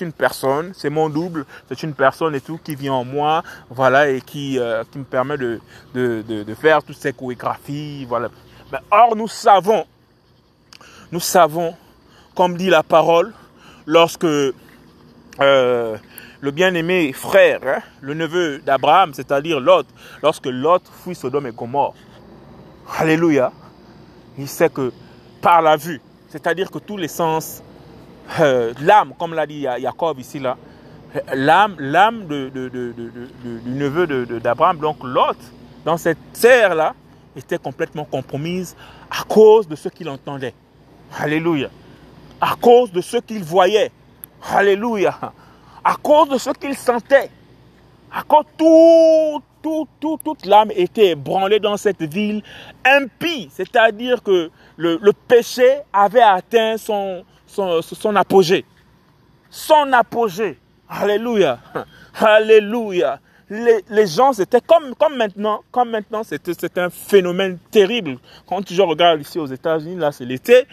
[0.00, 4.08] une personne, c'est mon double, c'est une personne et tout qui vit en moi, voilà
[4.08, 5.60] et qui euh, qui me permet de
[5.94, 8.28] de, de faire toutes ces chorégraphies, voilà.
[8.70, 9.84] Mais or nous savons,
[11.10, 11.74] nous savons,
[12.36, 13.32] comme dit la parole,
[13.86, 14.26] lorsque
[16.46, 19.84] le bien-aimé frère, hein, le neveu d'Abraham, c'est-à-dire Lot,
[20.22, 21.94] lorsque Lot fuit Sodome et Gomorre,
[22.98, 23.50] Alléluia,
[24.38, 24.92] il sait que
[25.42, 27.64] par la vue, c'est-à-dire que tous les sens,
[28.38, 30.56] euh, l'âme, comme l'a dit Jacob ici là,
[31.34, 32.52] l'âme, l'âme du
[33.66, 34.06] neveu
[34.38, 35.36] d'Abraham, donc Lot,
[35.84, 36.94] dans cette terre-là,
[37.34, 38.76] était complètement compromise
[39.10, 40.54] à cause de ce qu'il entendait.
[41.18, 41.70] Alléluia.
[42.40, 43.90] À cause de ce qu'il voyait.
[44.48, 45.18] Alléluia.
[45.88, 47.30] À cause de ce qu'il sentait.
[48.12, 52.42] À cause tout, tout, tout, toute l'âme était branlée dans cette ville
[52.84, 53.48] impie.
[53.52, 57.24] C'est-à-dire que le, péché avait atteint son,
[58.16, 58.64] apogée.
[59.48, 60.58] Son apogée.
[60.88, 61.60] Alléluia.
[62.20, 63.20] Alléluia.
[63.48, 68.18] Les, gens, c'était comme, comme maintenant, comme maintenant, c'était un phénomène terrible.
[68.44, 70.66] Quand je regarde ici aux États-Unis, là, c'est l'été,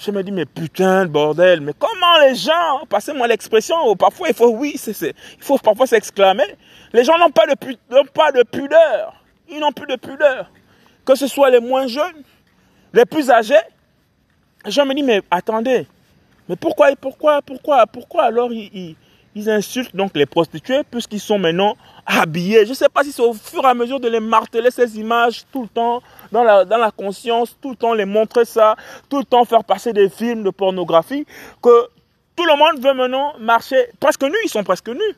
[0.00, 4.34] je me dis, mais putain de bordel, mais comment les gens, passez-moi l'expression, parfois il
[4.34, 6.56] faut, oui, il faut parfois s'exclamer,
[6.92, 10.50] les gens n'ont pas, de, pas de pudeur, ils n'ont plus de pudeur.
[11.04, 12.22] Que ce soit les moins jeunes,
[12.94, 13.54] les plus âgés,
[14.66, 15.86] je me dis, mais attendez,
[16.48, 18.96] mais pourquoi, pourquoi, pourquoi, pourquoi alors ils,
[19.34, 21.76] ils insultent donc les prostituées puisqu'ils sont maintenant
[22.10, 22.64] habillés.
[22.64, 24.98] Je ne sais pas si c'est au fur et à mesure de les marteler ces
[24.98, 28.76] images tout le temps dans la, conscience, tout le temps les montrer ça,
[29.08, 31.26] tout le temps faire passer des films de pornographie,
[31.62, 31.88] que
[32.36, 34.34] tout le monde veut maintenant marcher presque nus.
[34.44, 35.16] Ils sont presque nus.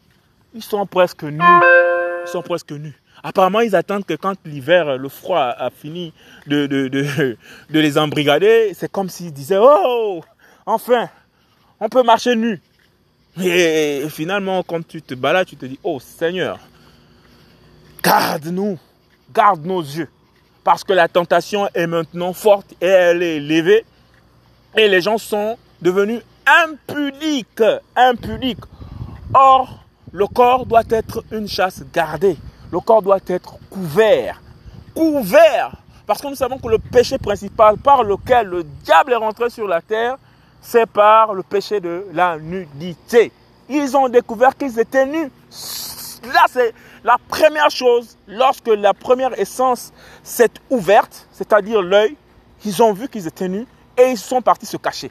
[0.55, 1.40] Ils sont presque nus.
[1.40, 2.98] Ils sont presque nus.
[3.22, 6.12] Apparemment, ils attendent que quand l'hiver, le froid a fini
[6.46, 7.37] de, de, de,
[7.70, 10.22] les embrigader, c'est comme s'ils disaient, oh,
[10.66, 11.09] enfin,
[11.78, 12.61] on peut marcher nus.
[13.40, 16.59] Et finalement, quand tu te balades, tu te dis, oh Seigneur,
[18.03, 18.79] garde-nous,
[19.33, 20.09] garde nos yeux.
[20.65, 23.85] Parce que la tentation est maintenant forte et elle est élevée.
[24.77, 27.62] Et les gens sont devenus impudiques,
[27.97, 28.65] impudiques.
[29.35, 32.37] Or, le corps doit être une chasse gardée.
[32.71, 34.41] Le corps doit être couvert.
[34.95, 35.73] Couvert.
[36.07, 39.67] Parce que nous savons que le péché principal par lequel le diable est rentré sur
[39.67, 40.17] la terre,
[40.61, 43.33] c'est par le péché de la nudité.
[43.69, 45.31] Ils ont découvert qu'ils étaient nus.
[46.33, 46.73] Là, c'est
[47.05, 52.17] la première chose, lorsque la première essence s'est ouverte, c'est-à-dire l'œil,
[52.65, 53.67] ils ont vu qu'ils étaient nus
[53.99, 55.11] et ils sont partis se cacher.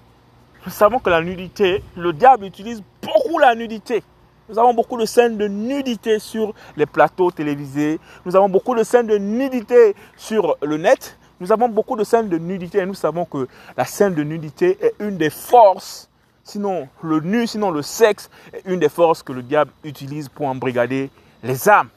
[0.66, 4.04] Nous savons que la nudité, le diable utilise beaucoup la nudité.
[4.48, 8.00] Nous avons beaucoup de scènes de nudité sur les plateaux télévisés.
[8.26, 11.18] Nous avons beaucoup de scènes de nudité sur le net.
[11.40, 14.78] Nous avons beaucoup de scènes de nudité et nous savons que la scène de nudité
[14.82, 16.10] est une des forces,
[16.44, 20.48] sinon le nu, sinon le sexe, est une des forces que le diable utilise pour
[20.48, 21.10] embrigader
[21.44, 21.90] les âmes.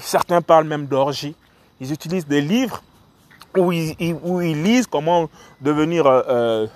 [0.00, 1.34] Certains parlent même d'orgie.
[1.80, 2.82] Ils utilisent des livres
[3.56, 6.66] où ils, lisent comment devenir, euh, euh,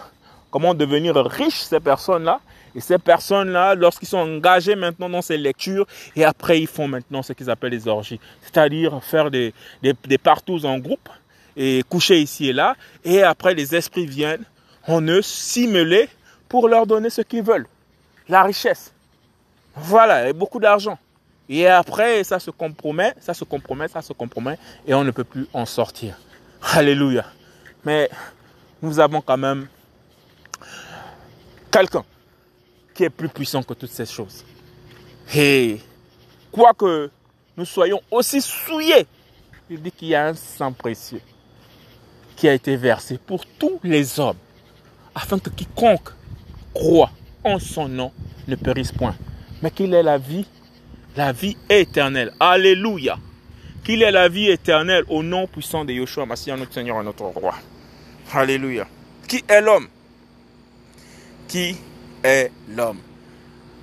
[0.50, 2.40] comment devenir riches, ces personnes-là.
[2.74, 7.22] Et ces personnes-là, lorsqu'ils sont engagés maintenant dans ces lectures, et après ils font maintenant
[7.22, 9.94] ce qu'ils appellent les orgies, c'est-à-dire faire des, des,
[10.64, 11.08] en groupe,
[11.56, 12.76] et coucher ici et là.
[13.04, 14.44] Et après, les esprits viennent
[14.86, 16.08] en eux simuler
[16.48, 17.66] pour leur donner ce qu'ils veulent.
[18.28, 18.92] La richesse.
[19.76, 20.98] Voilà, et beaucoup d'argent.
[21.52, 25.24] Et après, ça se compromet, ça se compromet, ça se compromet, et on ne peut
[25.24, 26.16] plus en sortir.
[26.62, 27.26] Alléluia.
[27.84, 28.08] Mais
[28.80, 29.66] nous avons quand même
[31.68, 32.04] quelqu'un
[32.94, 34.44] qui est plus puissant que toutes ces choses.
[35.34, 35.80] Et
[36.52, 37.10] quoique
[37.56, 39.08] nous soyons aussi souillés,
[39.68, 41.20] il dit qu'il y a un sang précieux
[42.36, 44.38] qui a été versé pour tous les hommes,
[45.16, 46.10] afin que quiconque
[46.72, 47.10] croit
[47.42, 48.12] en son nom
[48.46, 49.16] ne périsse point,
[49.62, 50.46] mais qu'il ait la vie,
[51.16, 52.32] la vie éternelle.
[52.40, 53.18] Alléluia.
[53.84, 57.54] Qu'il ait la vie éternelle au nom puissant de Yeshua Mashiach, notre Seigneur notre Roi.
[58.32, 58.86] Alléluia.
[59.26, 59.88] Qui est l'homme?
[61.48, 61.76] Qui
[62.22, 63.00] est l'homme?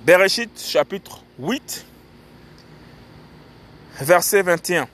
[0.06, 1.84] Bereshit chapitre 8,
[4.00, 4.88] verset 21.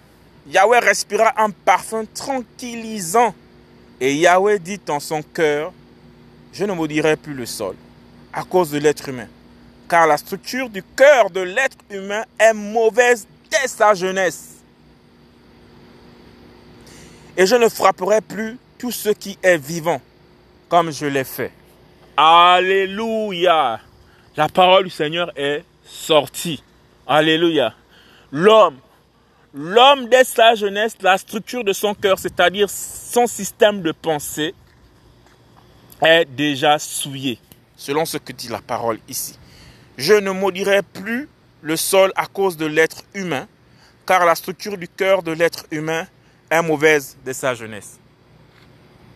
[0.49, 3.35] Yahweh respira un parfum tranquillisant
[4.01, 5.73] et Yahweh dit en son cœur,
[6.53, 7.77] je ne maudirai plus le sol
[8.33, 9.29] à cause de l'être humain.
[9.89, 14.57] Car la structure du cœur de l'être humain est mauvaise dès sa jeunesse.
[17.37, 20.01] Et je ne frapperai plus tout ce qui est vivant
[20.69, 21.53] comme je l'ai fait.
[22.17, 23.81] Alléluia.
[24.37, 26.63] La parole du Seigneur est sortie.
[27.07, 27.75] Alléluia.
[28.33, 28.79] L'homme
[29.57, 34.53] L'homme, dès sa jeunesse, la structure de son cœur, c'est-à-dire son système de pensée,
[36.03, 37.39] est déjà souillé,
[37.77, 39.39] selon ce que dit la parole ici.
[39.97, 41.29] Je ne maudirai plus
[41.63, 43.47] le sol à cause de l'être humain,
[44.07, 46.07] car la structure du cœur de l'être humain
[46.51, 47.99] est mauvaise dès sa jeunesse.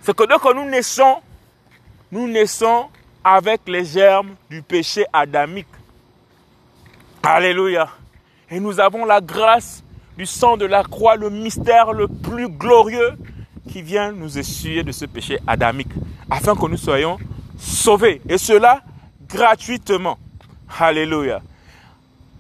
[0.03, 1.17] C'est que dès que nous naissons,
[2.11, 2.87] nous naissons
[3.23, 5.67] avec les germes du péché adamique.
[7.23, 7.89] Alléluia.
[8.51, 9.83] Et nous avons la grâce
[10.17, 13.19] du sang de la croix, le mystère le plus glorieux
[13.71, 15.93] qui vient nous essuyer de ce péché adamique,
[16.31, 17.19] afin que nous soyons
[17.59, 18.23] sauvés.
[18.29, 18.83] Et cela
[19.29, 20.19] gratuitement.
[20.79, 21.41] Alléluia.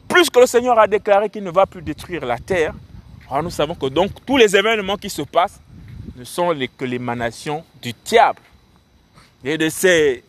[0.09, 2.75] Plus que le Seigneur a déclaré qu'il ne va plus détruire la terre,
[3.43, 5.61] nous savons que donc tous les événements qui se passent
[6.17, 8.41] ne sont que l'émanation du diable
[9.45, 10.25] et de ces,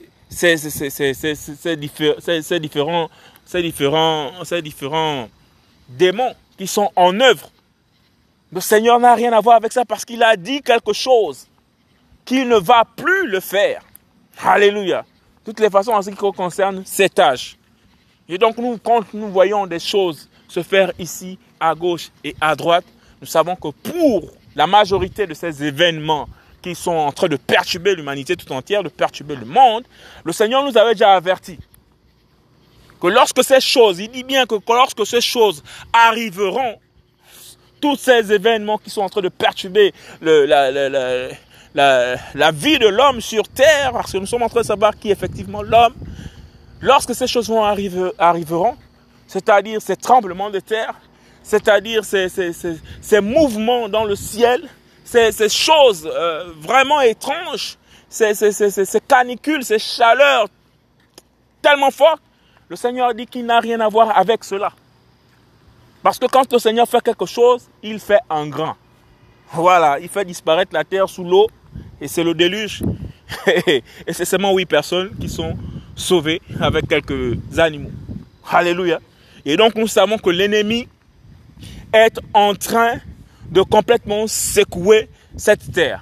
[3.61, 5.29] différents,
[5.87, 7.49] démons qui sont en œuvre.
[8.51, 11.47] Le Seigneur n'a rien à voir avec ça parce qu'il a dit quelque chose
[12.25, 13.81] qu'il ne va plus le faire.
[14.43, 15.05] Alléluia.
[15.43, 17.58] Toutes les façons, en ce qui concerne cet âge.
[18.29, 22.55] Et donc, nous, quand nous voyons des choses se faire ici, à gauche et à
[22.55, 22.85] droite,
[23.19, 26.29] nous savons que pour la majorité de ces événements
[26.61, 29.83] qui sont en train de perturber l'humanité tout entière, de perturber le monde,
[30.23, 31.57] le Seigneur nous avait déjà averti
[33.01, 35.63] que lorsque ces choses, il dit bien que lorsque ces choses
[35.93, 36.77] arriveront,
[37.81, 40.69] tous ces événements qui sont en train de perturber la,
[41.73, 45.09] la, vie de l'homme sur terre, parce que nous sommes en train de savoir qui
[45.09, 45.93] est effectivement l'homme,
[46.81, 48.75] lorsque ces choses vont arriver, arriveront,
[49.27, 50.93] c'est-à-dire ces tremblements de terre,
[51.43, 54.67] c'est-à-dire ces, mouvements dans le ciel,
[55.03, 57.77] ces, choses euh, vraiment étranges,
[58.07, 58.33] ces,
[59.07, 60.47] canicules, ces chaleurs
[61.61, 62.21] tellement fortes,
[62.69, 64.71] le Seigneur dit qu'il n'a rien à voir avec cela.
[66.03, 68.75] Parce que quand le Seigneur fait quelque chose, il fait un grand.
[69.51, 71.47] Voilà, il fait disparaître la terre sous l'eau
[71.99, 72.83] et c'est le déluge.
[73.47, 75.57] et c'est seulement huit personnes qui sont
[75.99, 77.91] sauvées avec quelques animaux.
[78.49, 78.99] Alléluia.
[79.45, 80.87] Et donc nous savons que l'ennemi
[81.93, 82.99] est en train
[83.49, 86.01] de complètement secouer cette terre.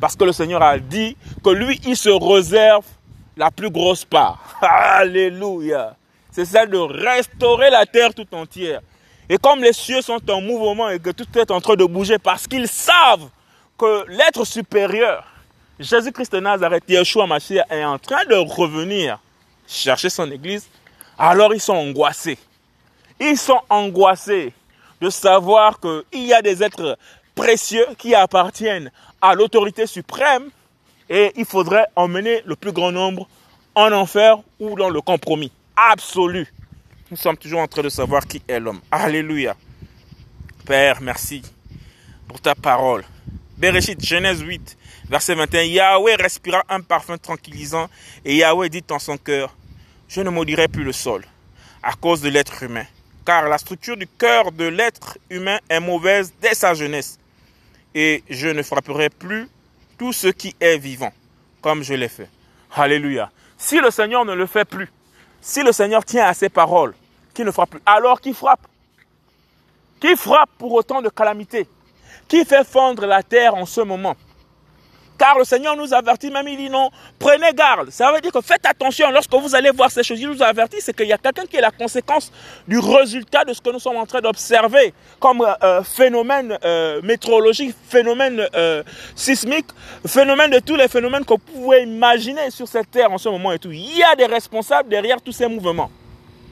[0.00, 2.84] Parce que le Seigneur a dit que lui, il se réserve
[3.36, 4.58] la plus grosse part.
[4.60, 5.96] Alléluia.
[6.30, 8.80] C'est celle de restaurer la terre tout entière.
[9.28, 12.18] Et comme les cieux sont en mouvement et que tout est en train de bouger
[12.18, 13.28] parce qu'ils savent
[13.78, 15.24] que l'être supérieur,
[15.80, 19.18] Jésus-Christ de Nazareth, Yeshua Mashiach, est en train de revenir
[19.66, 20.66] chercher son église,
[21.18, 22.38] alors ils sont angoissés.
[23.20, 24.52] Ils sont angoissés
[25.00, 26.98] de savoir qu'il y a des êtres
[27.34, 28.90] précieux qui appartiennent
[29.20, 30.50] à l'autorité suprême
[31.08, 33.28] et il faudrait emmener le plus grand nombre
[33.74, 36.52] en enfer ou dans le compromis absolu.
[37.10, 38.80] Nous sommes toujours en train de savoir qui est l'homme.
[38.90, 39.56] Alléluia.
[40.64, 41.42] Père, merci
[42.26, 43.04] pour ta parole.
[43.58, 44.76] Bereshit, Genèse 8,
[45.14, 45.62] verset 21.
[45.62, 47.88] Yahweh respira un parfum tranquillisant
[48.24, 49.54] et Yahweh dit en son cœur,
[50.08, 51.24] je ne maudirai plus le sol
[51.84, 52.84] à cause de l'être humain,
[53.24, 57.20] car la structure du cœur de l'être humain est mauvaise dès sa jeunesse.
[57.94, 59.48] Et je ne frapperai plus
[59.98, 61.12] tout ce qui est vivant,
[61.62, 62.28] comme je l'ai fait.
[62.74, 63.30] Alléluia.
[63.56, 64.90] Si le Seigneur ne le fait plus,
[65.40, 66.94] si le Seigneur tient à ses paroles,
[67.32, 68.66] qui ne frappe plus, alors qui frappe?
[70.00, 71.68] Qui frappe pour autant de calamités
[72.26, 74.16] Qui fait fondre la terre en ce moment?
[75.18, 77.90] Car le Seigneur nous avertit, même il dit non, prenez garde.
[77.90, 80.20] Ça veut dire que faites attention lorsque vous allez voir ces choses.
[80.20, 82.32] Il nous avertit, c'est qu'il y a quelqu'un qui est la conséquence
[82.66, 87.00] du résultat de ce que nous sommes en train d'observer comme euh, euh, phénomène euh,
[87.02, 88.46] météorologique, phénomène
[89.14, 89.66] sismique,
[90.06, 93.52] phénomène de tous les phénomènes que vous pouvez imaginer sur cette terre en ce moment
[93.52, 93.72] et tout.
[93.72, 95.90] Il y a des responsables derrière tous ces mouvements.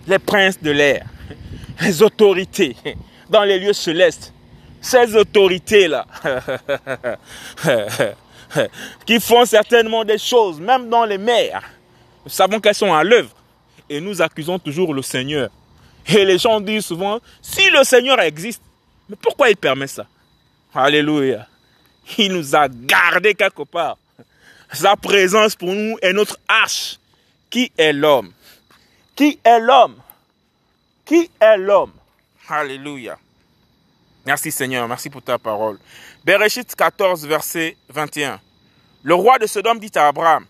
[0.07, 1.05] Les princes de l'air,
[1.81, 2.77] les autorités
[3.31, 4.33] dans les lieux célestes.
[4.81, 6.07] Ces autorités-là.
[9.07, 11.63] qui font certainement des choses, même dans les mers.
[12.25, 13.35] Nous savons qu'elles sont à l'œuvre.
[13.89, 15.51] Et nous accusons toujours le Seigneur.
[16.07, 18.63] Et les gens disent souvent, si le Seigneur existe,
[19.09, 20.07] mais pourquoi il permet ça?
[20.75, 21.47] Alléluia.
[22.19, 23.99] Il nous a gardés quelque part.
[24.73, 26.99] Sa présence pour nous est notre arche.
[27.51, 28.33] Qui est l'homme?
[29.15, 29.97] Qui est l'homme?
[31.05, 31.93] Qui est l'homme?
[32.49, 33.19] Alléluia.
[34.25, 35.79] Merci Seigneur, merci pour ta parole.
[36.25, 38.41] Bereshit 14, verset 21.
[39.03, 40.47] Le roi de Sodome dit à Abraham,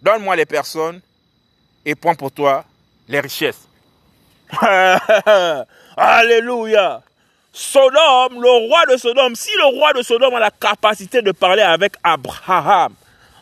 [0.00, 1.00] donne-moi les personnes
[1.84, 2.64] et prends pour toi
[3.08, 3.66] les richesses.
[5.96, 7.02] Alléluia.
[7.52, 11.62] Sodome, le roi de Sodome, si le roi de Sodome a la capacité de parler
[11.62, 12.94] avec Abraham,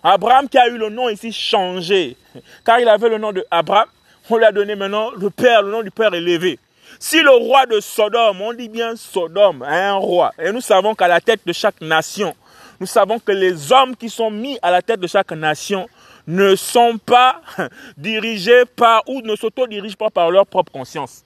[0.03, 2.17] Abraham qui a eu le nom ici changé,
[2.65, 3.89] car il avait le nom de Abraham,
[4.31, 6.59] on lui a donné maintenant le père, le nom du père élevé.
[7.05, 11.09] Si le roi de Sodome, on dit bien Sodome, un roi, et nous savons qu'à
[11.09, 12.33] la tête de chaque nation,
[12.79, 15.89] nous savons que les hommes qui sont mis à la tête de chaque nation
[16.29, 17.43] ne sont pas
[17.97, 21.25] dirigés par ou ne s'auto-dirigent pas par leur propre conscience.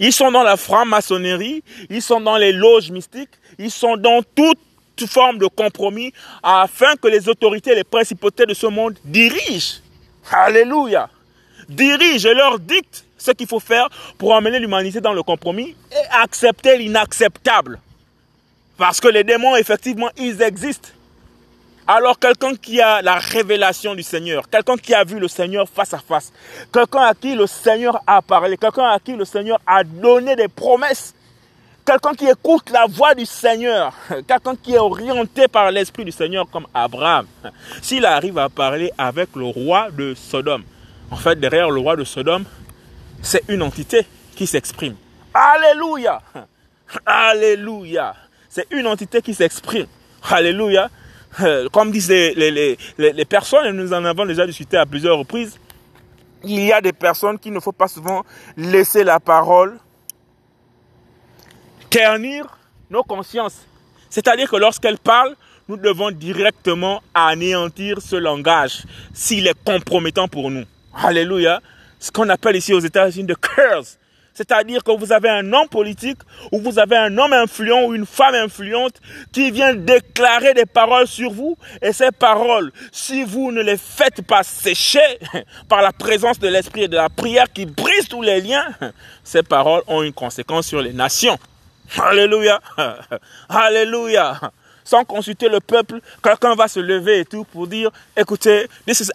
[0.00, 4.58] Ils sont dans la franc-maçonnerie, ils sont dans les loges mystiques, ils sont dans toute
[5.06, 9.82] forme de compromis afin que les autorités et les principautés de ce monde dirigent.
[10.30, 11.10] Alléluia.
[11.68, 16.22] Dirigent et leur dictent ce qu'il faut faire pour emmener l'humanité dans le compromis et
[16.22, 17.80] accepter l'inacceptable.
[18.78, 20.90] Parce que les démons, effectivement, ils existent.
[21.88, 25.94] Alors quelqu'un qui a la révélation du Seigneur, quelqu'un qui a vu le Seigneur face
[25.94, 26.32] à face,
[26.72, 30.48] quelqu'un à qui le Seigneur a parlé, quelqu'un à qui le Seigneur a donné des
[30.48, 31.14] promesses,
[31.86, 33.94] quelqu'un qui écoute la voix du Seigneur,
[34.26, 37.26] quelqu'un qui est orienté par l'Esprit du Seigneur comme Abraham,
[37.82, 40.64] s'il arrive à parler avec le roi de Sodome,
[41.12, 42.46] en fait derrière le roi de Sodome,
[43.22, 44.96] c'est une entité qui s'exprime.
[45.34, 46.20] Alléluia
[47.04, 48.14] Alléluia
[48.48, 49.86] C'est une entité qui s'exprime.
[50.30, 50.90] Alléluia
[51.40, 55.58] euh, comme disent les, les, personnes, et nous en avons déjà discuté à plusieurs reprises,
[56.44, 58.24] il y a des personnes qu'il ne faut pas souvent
[58.56, 59.78] laisser la parole
[61.90, 62.58] ternir
[62.88, 63.66] nos consciences.
[64.08, 65.34] C'est-à-dire que lorsqu'elle parle,
[65.68, 70.64] nous devons directement anéantir ce langage s'il est compromettant pour nous.
[70.94, 71.60] Alléluia.
[71.98, 73.98] Ce qu'on appelle ici aux États-Unis de curse.
[74.36, 76.18] C'est-à-dire que vous avez un homme politique
[76.52, 79.00] ou vous avez un homme influent ou une femme influente
[79.32, 84.20] qui vient déclarer des paroles sur vous et ces paroles, si vous ne les faites
[84.20, 85.18] pas sécher
[85.70, 88.66] par la présence de l'esprit et de la prière qui brise tous les liens,
[89.24, 91.38] ces paroles ont une conséquence sur les nations.
[91.98, 92.60] Alléluia.
[93.48, 94.38] Alléluia.
[94.86, 99.10] Sans consulter le peuple, quelqu'un va se lever et tout pour dire, écoutez, this is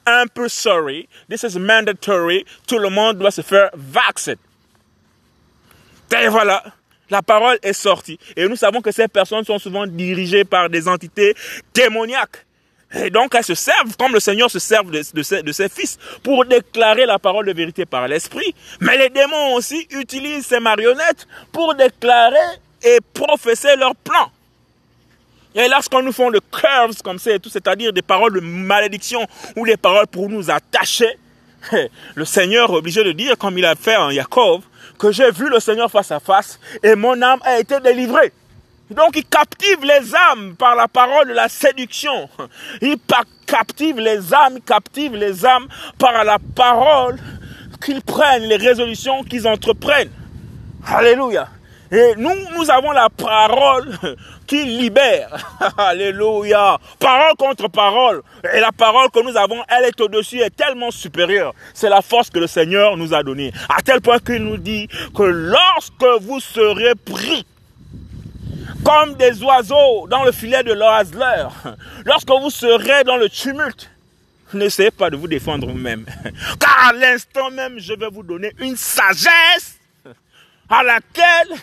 [0.50, 4.36] sorry, this is mandatory, tout le monde doit se faire vacciner.
[6.22, 6.62] Et voilà,
[7.10, 8.20] la parole est sortie.
[8.36, 11.34] Et nous savons que ces personnes sont souvent dirigées par des entités
[11.74, 12.46] démoniaques.
[12.94, 17.06] Et donc elles se servent, comme le Seigneur se sert de, ses, fils, pour déclarer
[17.06, 18.54] la parole de vérité par l'Esprit.
[18.82, 24.32] Mais les démons aussi utilisent ces marionnettes pour déclarer et professer leurs plans.
[25.54, 29.26] Et lorsqu'on nous font de curves comme ça, c'est-à-dire des paroles de malédiction
[29.56, 31.18] ou des paroles pour nous attacher,
[32.16, 34.62] le Seigneur est obligé de dire, comme il a fait en Jacob,
[34.98, 38.32] que j'ai vu le Seigneur face à face et mon âme a été délivrée.
[38.92, 42.30] Donc il captive les âmes par la parole de la séduction.
[42.82, 42.98] Il
[43.48, 47.18] captive les âmes, il captive les âmes par la parole
[47.84, 50.12] qu'ils prennent, les résolutions qu'ils entreprennent.
[50.86, 51.48] Alléluia.
[51.92, 53.92] Et nous, nous avons la parole
[54.48, 55.30] qui libère.
[55.78, 56.78] Alléluia.
[56.98, 58.22] Parole contre parole.
[58.54, 61.54] Et la parole que nous avons, elle est au-dessus, est tellement supérieure.
[61.74, 63.52] C'est la force que le Seigneur nous a donnée.
[63.68, 67.46] À tel point qu'il nous dit que lorsque vous serez pris
[68.86, 71.52] comme des oiseaux dans le filet de l'oiseleur,
[72.06, 73.92] lorsque vous serez dans le tumulte,
[74.54, 76.06] n'essayez pas de vous défendre vous-même.
[76.58, 79.81] Car à l'instant même, je vais vous donner une sagesse
[80.72, 81.58] à laquelle,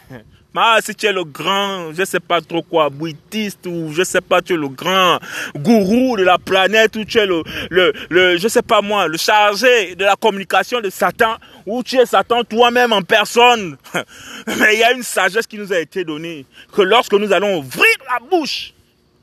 [0.83, 4.43] si tu es le grand, je sais pas trop quoi, bouddhiste ou je sais pas,
[4.43, 5.19] tu es le grand
[5.57, 9.17] gourou de la planète ou tu es le, le, le, je sais pas moi, le
[9.17, 13.79] chargé de la communication de Satan ou tu es Satan toi-même en personne.
[14.47, 17.59] Mais il y a une sagesse qui nous a été donnée que lorsque nous allons
[17.59, 18.75] ouvrir la bouche,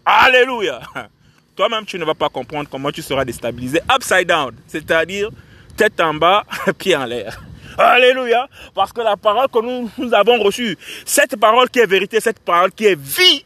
[0.03, 0.79] alléluia,
[1.55, 5.29] toi-même tu ne vas pas comprendre comment tu seras déstabilisé upside down, c'est-à-dire
[5.77, 6.43] tête en bas,
[6.77, 7.39] pied en l'air.
[7.77, 8.47] Alléluia.
[8.73, 12.71] Parce que la parole que nous, avons reçue, cette parole qui est vérité, cette parole
[12.71, 13.45] qui est vie,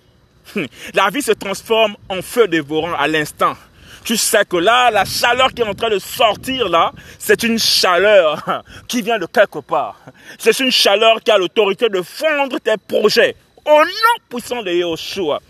[0.94, 3.56] la vie se transforme en feu dévorant à l'instant.
[4.04, 7.60] Tu sais que là, la chaleur qui est en train de sortir là, c'est une
[7.60, 9.98] chaleur qui vient de quelque part.
[10.38, 13.36] C'est une chaleur qui a l'autorité de fondre tes projets.
[13.66, 15.42] Au nom puissant de Yahushua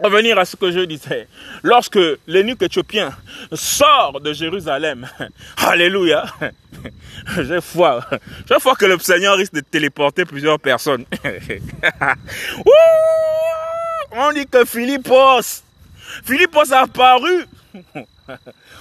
[0.00, 1.28] revenir à ce que je disais.
[1.62, 3.16] Lorsque l'énuque éthiopien
[3.52, 5.08] sort de Jérusalem,
[5.56, 6.26] alléluia,
[7.38, 8.04] j'ai foi,
[8.48, 11.04] j'ai foi que le Seigneur risque de téléporter plusieurs personnes.
[14.12, 15.62] On dit que Philippos,
[16.24, 17.46] Philippos a apparu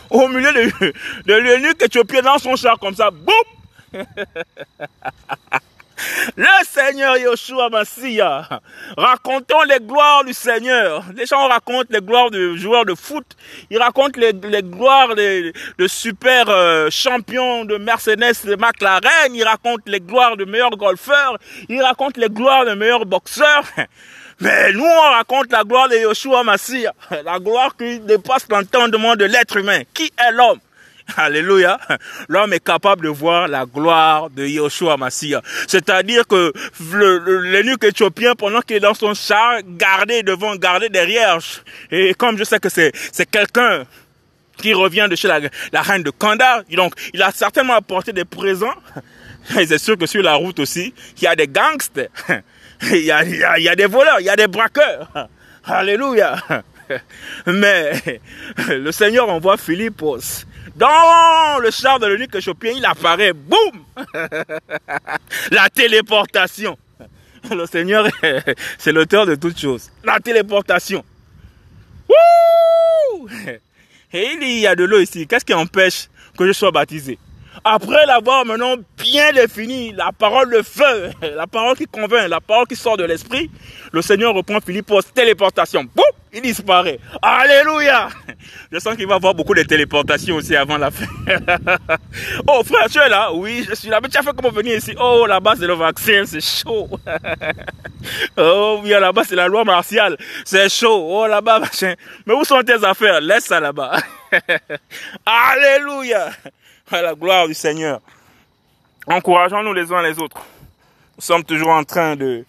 [0.09, 0.93] au milieu de,
[1.25, 4.05] de l'énuque éthiopien dans son char comme ça, boum
[6.35, 8.47] le Seigneur Yoshua Massia.
[8.97, 11.03] Racontons les gloires du Seigneur.
[11.15, 13.25] Les gens racontent les gloires de joueurs de foot.
[13.69, 14.33] Ils racontent les,
[14.63, 15.53] gloires de,
[15.87, 19.33] super euh, champions de Mercedes, de McLaren.
[19.33, 21.37] Ils racontent les gloires de meilleurs golfeurs.
[21.69, 23.63] Ils racontent les gloires de meilleurs boxeurs.
[24.39, 26.93] Mais nous, on raconte la gloire de Yoshua Massia.
[27.25, 29.81] La gloire qui dépasse l'entendement de l'être humain.
[29.95, 30.59] Qui est l'homme?
[31.15, 31.79] Alléluia.
[32.27, 35.41] L'homme est capable de voir la gloire de Yoshua Massia.
[35.67, 36.51] C'est-à-dire que
[37.43, 41.37] l'énuque éthiopien, pendant qu'il est dans son char, gardé devant, gardé derrière.
[41.91, 42.91] Et comme je sais que c'est,
[43.31, 43.85] quelqu'un
[44.57, 48.75] qui revient de chez la, reine de Kanda, donc il a certainement apporté des présents.
[49.57, 52.09] Et c'est sûr que sur la route aussi, il y a des gangsters,
[52.91, 55.29] il y a, il y a des voleurs, il y a des braqueurs.
[55.63, 56.35] Alléluia.
[57.45, 58.19] Mais
[58.67, 60.45] le Seigneur envoie Philippos
[60.77, 63.83] dans le char de l'unique éthiopien, il apparaît, boum
[65.51, 66.77] La téléportation.
[67.49, 68.07] Le Seigneur,
[68.77, 69.91] c'est l'auteur de toutes choses.
[70.03, 71.03] La téléportation.
[74.13, 75.27] Et il dit, il y a de l'eau ici.
[75.27, 77.17] Qu'est-ce qui empêche que je sois baptisé?
[77.63, 82.67] Après l'avoir maintenant bien défini, la parole de feu, la parole qui convainc, la parole
[82.67, 83.49] qui sort de l'esprit,
[83.91, 85.83] le Seigneur reprend Philippe pour téléportation.
[85.83, 86.99] Boum, il disparaît.
[87.21, 88.09] Alléluia.
[88.71, 91.05] Je sens qu'il va avoir beaucoup de téléportations aussi avant la fin.
[92.47, 93.31] oh frère, tu es là?
[93.33, 93.99] Oui, je suis là.
[94.01, 94.93] Mais tu as fait comment venir ici?
[94.99, 96.89] Oh, là-bas c'est le vaccin, c'est chaud.
[98.37, 101.07] oh, oui, là-bas c'est la loi martiale, c'est chaud.
[101.09, 101.93] Oh, là-bas, machin.
[102.25, 103.21] Mais où sont tes affaires?
[103.21, 103.97] Laisse ça là-bas.
[105.25, 106.31] Alléluia
[106.91, 108.01] à la gloire du Seigneur.
[109.07, 110.41] Encourageons-nous les uns les autres.
[111.17, 112.45] Nous sommes toujours en train de,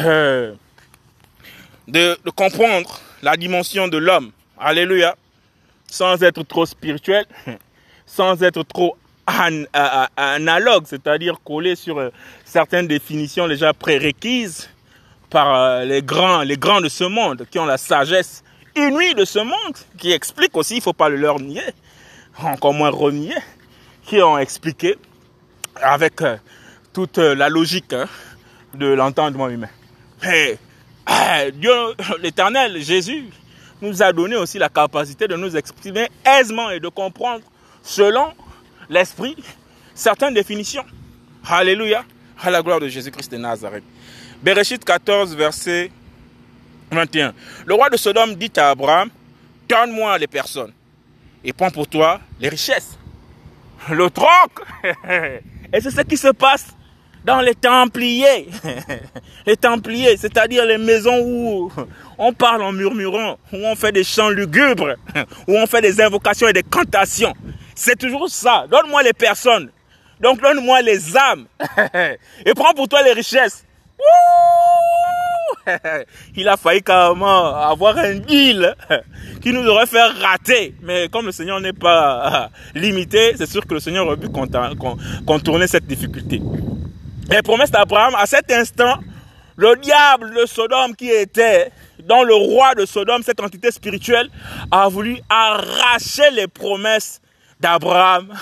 [0.00, 0.54] euh,
[1.86, 4.30] de, comprendre la dimension de l'homme.
[4.58, 5.16] Alléluia.
[5.90, 7.24] Sans être trop spirituel,
[8.06, 12.10] sans être trop analogue, c'est-à-dire collé sur euh,
[12.44, 14.68] certaines définitions déjà prérequises
[15.30, 18.42] par euh, les grands, les grands de ce monde, qui ont la sagesse
[18.76, 21.62] inouïe de ce monde, qui expliquent aussi, il ne faut pas le leur nier,
[22.46, 23.34] encore moins renier,
[24.04, 24.96] qui ont expliqué
[25.82, 26.36] avec euh,
[26.92, 28.06] toute euh, la logique hein,
[28.74, 29.68] de l'entendement humain.
[30.22, 30.58] Mais
[31.10, 31.72] euh, Dieu,
[32.22, 33.26] l'éternel, Jésus,
[33.80, 37.42] nous a donné aussi la capacité de nous exprimer aisément et de comprendre
[37.82, 38.32] selon
[38.88, 39.36] l'esprit
[39.94, 40.84] certaines définitions.
[41.48, 42.04] Alléluia,
[42.40, 43.84] à la gloire de Jésus-Christ de Nazareth.
[44.42, 45.90] Bereshit 14, verset
[46.90, 47.32] 21.
[47.66, 49.10] Le roi de Sodome dit à Abraham,
[49.68, 50.72] donne-moi les personnes
[51.44, 52.98] et prends pour toi les richesses.
[53.90, 54.50] Le troc
[55.72, 56.66] Et c'est ce qui se passe
[57.24, 58.48] dans les Templiers.
[59.46, 61.70] les Templiers, c'est-à-dire les maisons où
[62.16, 64.94] on parle en murmurant, où on fait des chants lugubres,
[65.46, 67.34] où on fait des invocations et des cantations.
[67.74, 68.66] C'est toujours ça.
[68.70, 69.70] Donne-moi les personnes.
[70.20, 71.46] Donc donne-moi les âmes.
[72.44, 73.64] et prends pour toi les richesses.
[76.36, 78.74] il a failli carrément avoir un deal
[79.40, 80.74] qui nous aurait fait rater.
[80.82, 84.28] Mais comme le Seigneur n'est pas limité, c'est sûr que le Seigneur aurait pu
[85.26, 86.40] contourner cette difficulté.
[87.30, 88.98] Les promesses d'Abraham, à cet instant,
[89.56, 91.70] le diable de Sodome qui était
[92.04, 94.28] dans le roi de Sodome, cette entité spirituelle,
[94.70, 97.20] a voulu arracher les promesses
[97.60, 98.32] d'Abraham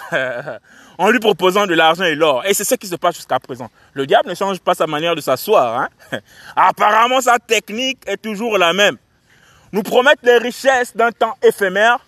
[0.99, 2.45] en lui proposant de l'argent et l'or.
[2.47, 3.71] Et c'est ce qui se passe jusqu'à présent.
[3.95, 5.81] Le diable ne change pas sa manière de s'asseoir.
[5.81, 6.19] Hein.
[6.57, 8.97] Apparemment, sa technique est toujours la même.
[9.73, 11.99] Nous promettre les richesses d'un temps éphémère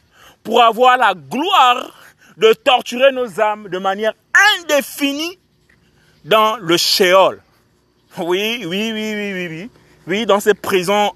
[0.43, 1.91] pour avoir la gloire
[2.37, 4.15] de torturer nos âmes de manière
[4.61, 5.39] indéfinie
[6.25, 7.41] dans le Sheol.
[8.19, 9.71] Oui, oui, oui, oui, oui, oui.
[10.07, 11.13] Oui, dans ces prisons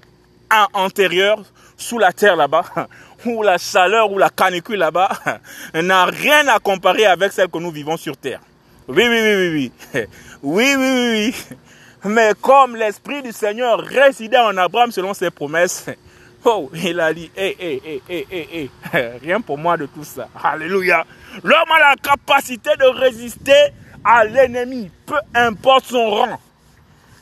[0.73, 1.43] antérieures,
[1.77, 2.65] sous la terre là-bas,
[3.25, 5.09] où la chaleur ou la canicule là-bas
[5.73, 8.39] n'a rien à comparer avec celle que nous vivons sur terre.
[8.87, 10.03] Oui, oui, oui, oui, oui.
[10.43, 11.57] Oui, oui, oui.
[12.05, 15.85] Mais comme l'Esprit du Seigneur résidait en Abraham selon ses promesses,
[16.45, 20.27] oh, il a dit, hé, hé, hé, hé, hé, rien pour moi de tout ça.
[20.43, 21.05] Alléluia.
[21.43, 23.71] L'homme a la capacité de résister
[24.03, 26.39] à l'ennemi, peu importe son rang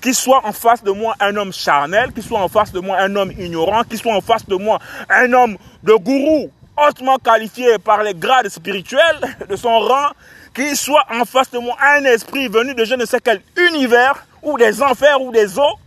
[0.02, 2.98] qu'il soit en face de moi un homme charnel, qu'il soit en face de moi
[3.00, 4.80] un homme ignorant, qu'il soit en face de moi
[5.10, 10.10] un homme de gourou hautement qualifié par les grades spirituels de son rang,
[10.54, 14.26] qu'il soit en face de moi un esprit venu de je ne sais quel univers,
[14.42, 15.80] ou des enfers, ou des eaux,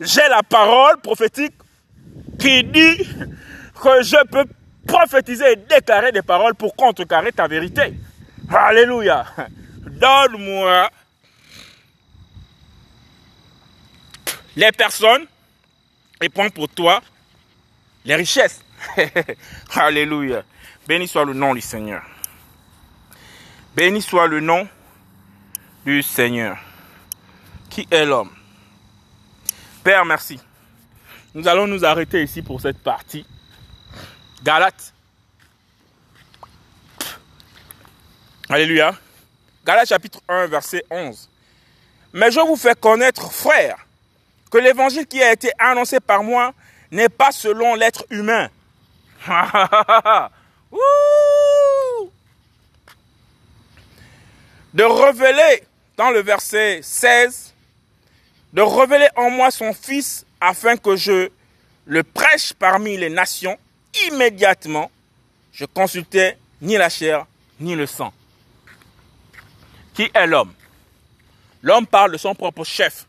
[0.00, 1.54] j'ai la parole prophétique
[2.38, 2.96] qui dit
[3.82, 4.44] que je peux
[4.86, 7.94] prophétiser et déclarer des paroles pour contrecarrer ta vérité.
[8.52, 9.26] Alléluia.
[9.86, 10.88] Donne-moi
[14.56, 15.26] les personnes
[16.20, 17.02] et prends pour toi
[18.04, 18.62] les richesses.
[19.74, 20.42] Alléluia.
[20.86, 22.02] Béni soit le nom du Seigneur.
[23.74, 24.66] Béni soit le nom
[25.84, 26.56] du Seigneur.
[27.68, 28.30] Qui est l'homme?
[29.84, 30.40] Père, merci.
[31.34, 33.26] Nous allons nous arrêter ici pour cette partie.
[34.42, 34.94] Galates.
[38.48, 38.96] Alléluia.
[39.64, 41.28] Galates chapitre 1, verset 11.
[42.12, 43.86] Mais je vous fais connaître, frères,
[44.50, 46.52] que l'évangile qui a été annoncé par moi
[46.90, 48.48] n'est pas selon l'être humain.
[54.74, 55.64] de révéler,
[55.96, 57.54] dans le verset 16,
[58.52, 61.30] de révéler en moi son Fils afin que je
[61.86, 63.58] le prêche parmi les nations,
[64.08, 64.90] immédiatement,
[65.52, 67.26] je consultais ni la chair
[67.58, 68.12] ni le sang.
[69.94, 70.52] Qui est l'homme?
[71.62, 73.06] L'homme parle de son propre chef,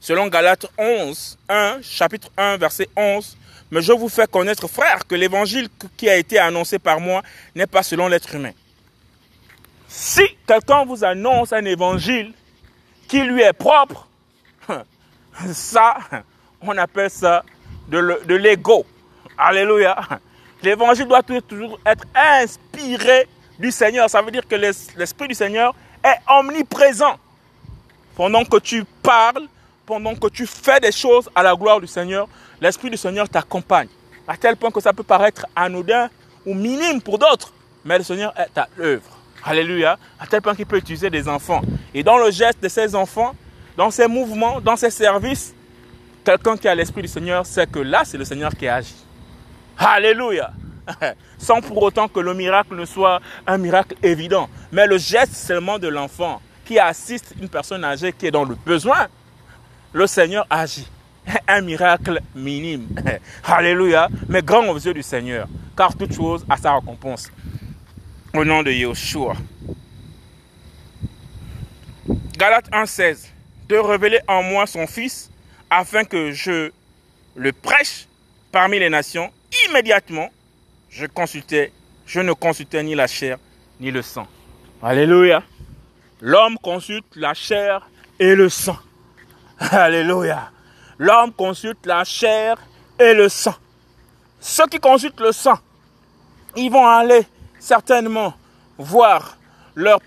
[0.00, 3.36] selon Galates 11, 1, chapitre 1, verset 11,
[3.70, 7.22] mais je vous fais connaître, frère, que l'évangile qui a été annoncé par moi
[7.54, 8.52] n'est pas selon l'être humain.
[9.88, 12.32] Si quelqu'un vous annonce un évangile
[13.08, 14.06] qui lui est propre,
[15.52, 15.96] ça,
[16.60, 17.44] on appelle ça
[17.88, 18.86] de l'ego.
[19.38, 19.96] Alléluia.
[20.62, 23.28] L'évangile doit toujours être inspiré
[23.58, 24.08] du Seigneur.
[24.08, 27.16] Ça veut dire que l'Esprit du Seigneur est omniprésent.
[28.14, 29.46] Pendant que tu parles,
[29.86, 32.28] pendant que tu fais des choses à la gloire du Seigneur,
[32.60, 33.88] l'Esprit du Seigneur t'accompagne.
[34.26, 36.10] À tel point que ça peut paraître anodin
[36.44, 37.52] ou minime pour d'autres,
[37.84, 39.16] mais le Seigneur est à l'œuvre.
[39.44, 39.96] Alléluia.
[40.18, 41.62] À tel point qu'il peut utiliser des enfants.
[41.94, 43.34] Et dans le geste de ces enfants,
[43.76, 45.54] dans ses mouvements, dans ses services,
[46.24, 49.06] quelqu'un qui a l'Esprit du Seigneur sait que là, c'est le Seigneur qui agit.
[49.78, 50.50] Alléluia.
[51.38, 54.48] Sans pour autant que le miracle ne soit un miracle évident.
[54.72, 58.56] Mais le geste seulement de l'enfant qui assiste une personne âgée qui est dans le
[58.56, 59.06] besoin,
[59.96, 60.86] le Seigneur agit.
[61.48, 62.86] Un miracle minime.
[63.44, 64.08] Alléluia.
[64.28, 65.48] Mais grand aux yeux du Seigneur.
[65.74, 67.32] Car toute chose a sa récompense.
[68.34, 69.34] Au nom de Yeshua.
[72.36, 73.28] Galates 1,16.
[73.68, 75.30] De révéler en moi son Fils
[75.70, 76.70] afin que je
[77.34, 78.06] le prêche
[78.52, 79.32] parmi les nations
[79.68, 80.28] immédiatement,
[80.90, 81.72] je consultais,
[82.06, 83.38] je ne consultais ni la chair
[83.80, 84.28] ni le sang.
[84.82, 85.42] Alléluia.
[86.20, 87.88] L'homme consulte la chair
[88.20, 88.76] et le sang.
[89.70, 90.50] Alléluia.
[90.98, 92.56] L'homme consulte la chair
[92.98, 93.54] et le sang.
[94.40, 95.58] Ceux qui consultent le sang,
[96.56, 97.26] ils vont aller
[97.58, 98.34] certainement
[98.78, 99.36] voir
[99.74, 100.00] leur,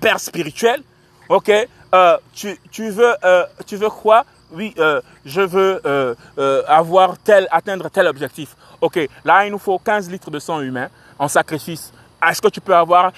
[0.00, 0.82] père spirituel.
[1.28, 1.50] Ok,
[1.94, 4.24] euh, tu, tu, veux, euh, tu veux quoi?
[4.52, 5.80] Oui, euh, je veux
[6.68, 8.54] avoir tel, atteindre tel objectif.
[8.80, 10.88] Ok, là, il nous faut 15 litres de sang humain
[11.18, 11.92] en sacrifice.
[12.26, 13.12] Est-ce que tu peux avoir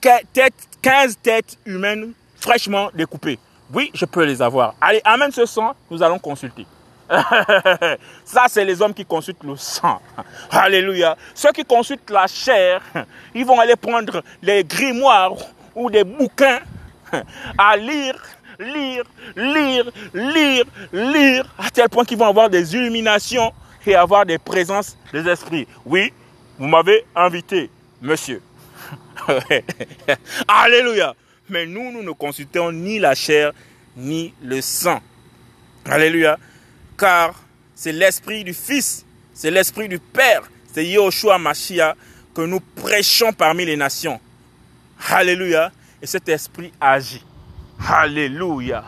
[0.00, 2.12] 15 têtes humaines
[2.42, 3.38] fraîchement découpées
[3.72, 4.74] Oui, je peux les avoir.
[4.80, 6.66] Allez, amène ce sang, nous allons consulter.
[8.24, 10.00] Ça, c'est les hommes qui consultent le sang.
[10.50, 11.16] Alléluia.
[11.34, 12.80] Ceux qui consultent la chair,
[13.34, 15.34] ils vont aller prendre les grimoires
[15.74, 16.60] ou des bouquins
[17.58, 18.16] à lire
[18.58, 19.04] lire,
[19.36, 23.52] lire, lire, lire, à tel point qu'ils vont avoir des illuminations
[23.86, 25.66] et avoir des présences des esprits.
[25.84, 26.12] Oui,
[26.58, 27.70] vous m'avez invité,
[28.00, 28.42] monsieur.
[30.48, 31.14] Alléluia.
[31.52, 33.52] Mais nous, nous ne consultons ni la chair,
[33.94, 35.00] ni le sang.
[35.84, 36.38] Alléluia.
[36.96, 37.34] Car
[37.74, 41.94] c'est l'esprit du Fils, c'est l'esprit du Père, c'est Yahushua Mashiach
[42.34, 44.18] que nous prêchons parmi les nations.
[45.10, 45.70] Alléluia.
[46.00, 47.22] Et cet esprit agit.
[47.86, 48.84] Alléluia.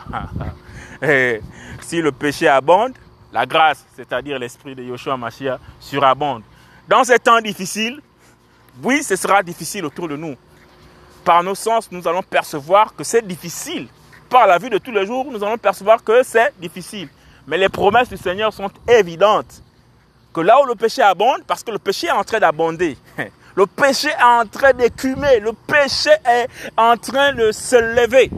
[1.03, 1.41] Et
[1.81, 2.93] si le péché abonde,
[3.31, 6.41] la grâce, c'est-à-dire l'esprit de Yoshua Mashiach, surabonde.
[6.87, 8.01] Dans ces temps difficiles,
[8.81, 10.35] oui, ce sera difficile autour de nous.
[11.25, 13.87] Par nos sens, nous allons percevoir que c'est difficile.
[14.29, 17.09] Par la vue de tous les jours, nous allons percevoir que c'est difficile.
[17.47, 19.61] Mais les promesses du Seigneur sont évidentes.
[20.33, 22.97] Que là où le péché abonde, parce que le péché est en train d'abonder,
[23.55, 26.47] le péché est en train d'écumer, le péché est
[26.77, 28.31] en train de se lever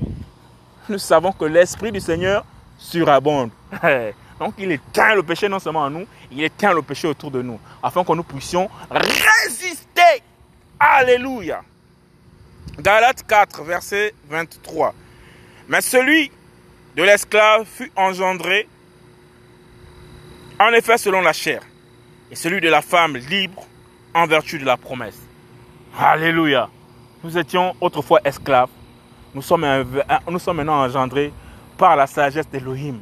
[0.89, 2.45] nous savons que l'Esprit du Seigneur
[2.77, 3.49] surabonde.
[4.39, 7.41] Donc il éteint le péché non seulement en nous, il éteint le péché autour de
[7.41, 10.23] nous, afin que nous puissions résister.
[10.79, 11.61] Alléluia.
[12.80, 14.93] Galates 4, verset 23.
[15.67, 16.32] Mais celui
[16.95, 18.67] de l'esclave fut engendré,
[20.59, 21.61] en effet selon la chair,
[22.30, 23.65] et celui de la femme libre
[24.13, 25.19] en vertu de la promesse.
[25.97, 26.69] Alléluia.
[27.23, 28.69] Nous étions autrefois esclaves,
[29.34, 29.65] nous sommes,
[30.30, 31.34] nous sommes maintenant engendrés
[31.80, 32.99] par la sagesse d'Elohim,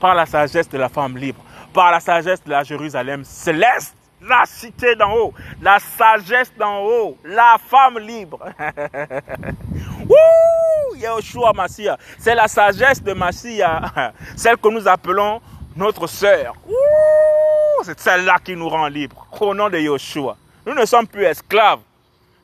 [0.00, 1.42] par la sagesse de la femme libre,
[1.74, 7.16] par la sagesse de la Jérusalem céleste, la cité d'en haut, la sagesse d'en haut,
[7.24, 8.38] la femme libre.
[10.96, 11.96] Yahushua Massia.
[12.18, 15.40] C'est la sagesse de Massia, celle que nous appelons
[15.76, 16.54] notre sœur.
[17.82, 19.26] C'est celle-là qui nous rend libres.
[19.40, 20.36] Au nom de Yahushua.
[20.66, 21.80] Nous ne sommes plus esclaves.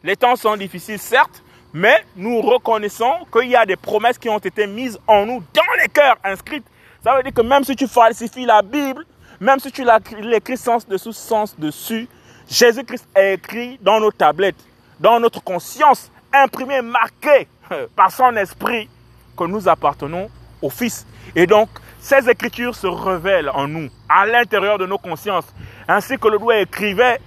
[0.03, 4.39] Les temps sont difficiles, certes, mais nous reconnaissons qu'il y a des promesses qui ont
[4.39, 6.64] été mises en nous, dans les cœurs inscrites.
[7.05, 9.05] Ça veut dire que même si tu falsifies la Bible,
[9.41, 9.84] même si tu
[10.20, 12.09] l'écris sens dessous, sens dessus,
[12.49, 14.57] Jésus-Christ est écrit dans nos tablettes,
[15.01, 17.49] dans notre conscience, imprimé, marqué
[17.97, 18.89] par son esprit
[19.37, 20.30] que nous appartenons
[20.62, 21.07] au Fils.
[21.34, 21.68] Et donc,
[22.01, 25.47] ces écritures se révèlent en nous, à l'intérieur de nos consciences,
[25.89, 27.20] ainsi que le doigt écrivait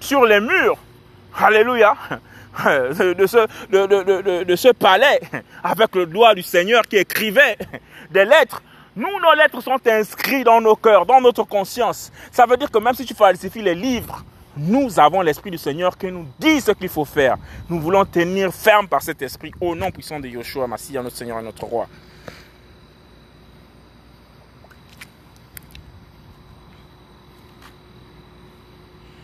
[0.00, 0.78] sur les murs.
[1.36, 1.94] Alléluia.
[2.64, 5.20] de ce, de, de, ce palais
[5.62, 7.56] avec le doigt du Seigneur qui écrivait
[8.10, 8.62] des lettres.
[8.96, 12.10] Nous, nos lettres sont inscrites dans nos cœurs, dans notre conscience.
[12.32, 14.24] Ça veut dire que même si tu falsifies les livres,
[14.56, 17.36] nous avons l'Esprit du Seigneur qui nous dit ce qu'il faut faire.
[17.68, 21.38] Nous voulons tenir ferme par cet Esprit au nom puissant de Yoshua, Massia, notre Seigneur
[21.38, 21.86] et notre Roi.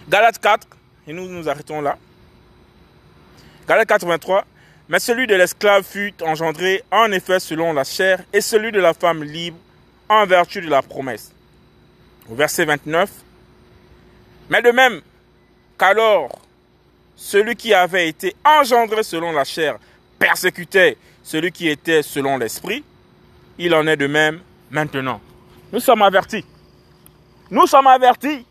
[0.08, 0.68] Galates 4,
[1.08, 1.96] et nous nous arrêtons là.
[3.66, 4.44] Galate 83.
[4.88, 8.92] Mais celui de l'esclave fut engendré en effet selon la chair, et celui de la
[8.92, 9.56] femme libre
[10.08, 11.32] en vertu de la promesse.
[12.28, 13.10] Au verset 29.
[14.50, 15.00] Mais de même
[15.78, 16.30] qu'alors
[17.16, 19.78] celui qui avait été engendré selon la chair
[20.18, 22.84] persécutait celui qui était selon l'esprit,
[23.58, 25.20] il en est de même maintenant.
[25.72, 26.44] Nous sommes avertis.
[27.50, 28.44] Nous sommes avertis.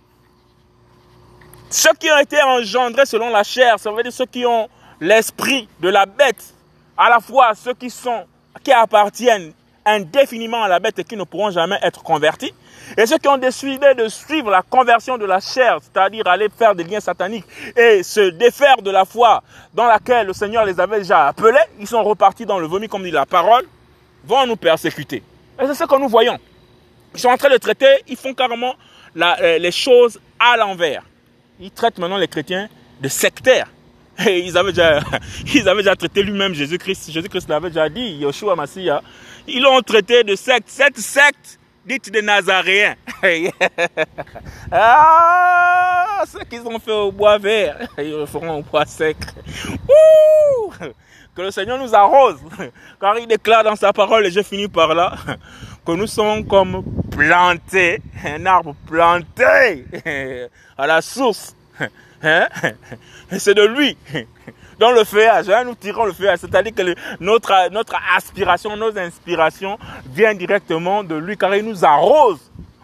[1.70, 4.70] Ceux qui ont été engendrés selon la chair, ça veut dire ceux qui ont
[5.00, 6.54] l'esprit de la bête,
[6.98, 8.26] à la fois ceux qui sont,
[8.64, 9.54] qui appartiennent
[9.86, 12.54] indéfiniment à la bête et qui ne pourront jamais être convertis,
[12.98, 16.76] et ceux qui ont décidé de suivre la conversion de la chair, c'est-à-dire aller faire
[16.76, 19.42] des liens sataniques et se défaire de la foi
[19.74, 23.04] dans laquelle le Seigneur les avait déjà appelés, ils sont repartis dans le vomi, comme
[23.04, 23.66] dit la parole,
[24.26, 25.24] vont nous persécuter.
[25.62, 26.40] Et c'est ce que nous voyons.
[27.14, 28.74] Ils sont en train de traiter, ils font carrément
[29.18, 31.04] euh, les choses à l'envers.
[31.60, 32.68] Ils traitent maintenant les chrétiens
[33.00, 33.68] de sectaires.
[34.28, 35.00] Ils avaient déjà,
[35.54, 37.12] ils avaient déjà traité lui-même Jésus-Christ.
[37.12, 39.02] Jésus-Christ l'avait déjà dit, Yoshua Massia.
[39.48, 40.70] Ils l'ont traité de secte.
[40.70, 42.96] Cette secte Dites des Nazaréens.
[44.72, 49.18] ah, ce qu'ils ont fait au bois vert, ils le feront au bois sec.
[51.36, 52.40] que le Seigneur nous arrose.
[53.02, 55.14] Car il déclare dans sa parole, et je finis par là,
[55.86, 60.48] que nous sommes comme plantés, un arbre planté
[60.78, 61.54] à la source.
[62.26, 62.48] Hein?
[63.38, 63.98] C'est de lui
[64.80, 66.40] dans le feuillage, nous tirons le feuillage.
[66.40, 72.40] C'est-à-dire que notre, notre aspiration, nos inspirations viennent directement de lui car il nous arrose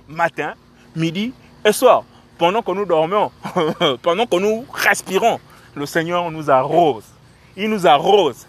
[0.08, 0.54] matin,
[0.96, 1.34] midi
[1.66, 2.04] et soir.
[2.38, 3.32] Pendant que nous dormons,
[4.02, 5.40] pendant que nous respirons,
[5.76, 7.06] le Seigneur nous arrose.
[7.58, 8.48] Il nous arrose.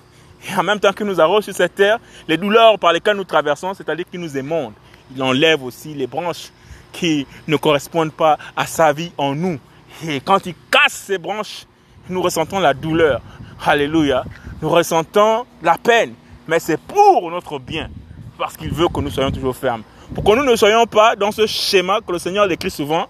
[0.49, 3.25] Et en même temps qu'il nous arrose sur cette terre, les douleurs par lesquelles nous
[3.25, 4.73] traversons, c'est-à-dire qu'il nous émonde.
[5.15, 6.51] Il enlève aussi les branches
[6.93, 9.59] qui ne correspondent pas à sa vie en nous.
[10.07, 11.67] Et quand il casse ces branches,
[12.09, 13.21] nous ressentons la douleur.
[13.65, 14.25] Alléluia.
[14.63, 16.15] Nous ressentons la peine.
[16.49, 17.91] Mais c'est pour notre bien.
[18.39, 19.83] Parce qu'il veut que nous soyons toujours fermes.
[20.15, 23.07] Pour que nous ne soyons pas dans ce schéma que le Seigneur décrit souvent,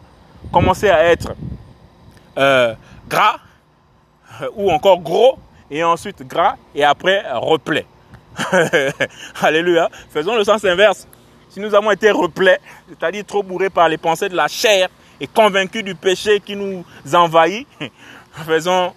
[0.52, 1.34] commencer à être
[2.36, 2.74] euh,
[3.08, 3.36] gras
[4.42, 5.38] euh, ou encore gros
[5.70, 7.86] et ensuite gras et après replet.
[9.40, 9.88] Alléluia.
[10.10, 11.06] Faisons le sens inverse.
[11.48, 14.88] Si nous avons été replets, c'est-à-dire trop bourrés par les pensées de la chair
[15.20, 17.66] et convaincus du péché qui nous envahit,
[18.46, 18.92] faisons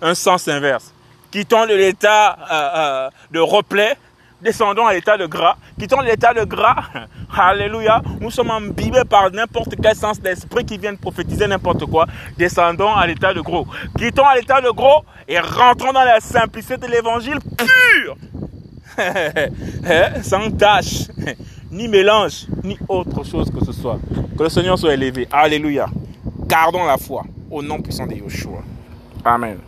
[0.00, 0.92] un, sens inverse.
[1.30, 3.96] Quittons l'état euh, euh, de replet,
[4.40, 5.56] descendons à l'état de gras.
[5.78, 6.84] Quittons l'état de gras,
[7.36, 12.06] alléluia, nous sommes imbibés par n'importe quel sens d'esprit qui vient prophétiser n'importe quoi.
[12.38, 13.66] Descendons à l'état de gros.
[13.98, 18.16] Quittons à l'état de gros et rentrons dans la simplicité de l'évangile pur.
[18.98, 20.20] Hein?
[20.22, 21.04] Sans tâche,
[21.70, 23.98] ni mélange, ni autre chose que ce soit.
[24.36, 25.28] Que le Seigneur soit élevé.
[25.30, 25.86] Alléluia.
[26.46, 28.62] Gardons la foi au nom puissant de Yeshua.
[29.24, 29.58] Amen.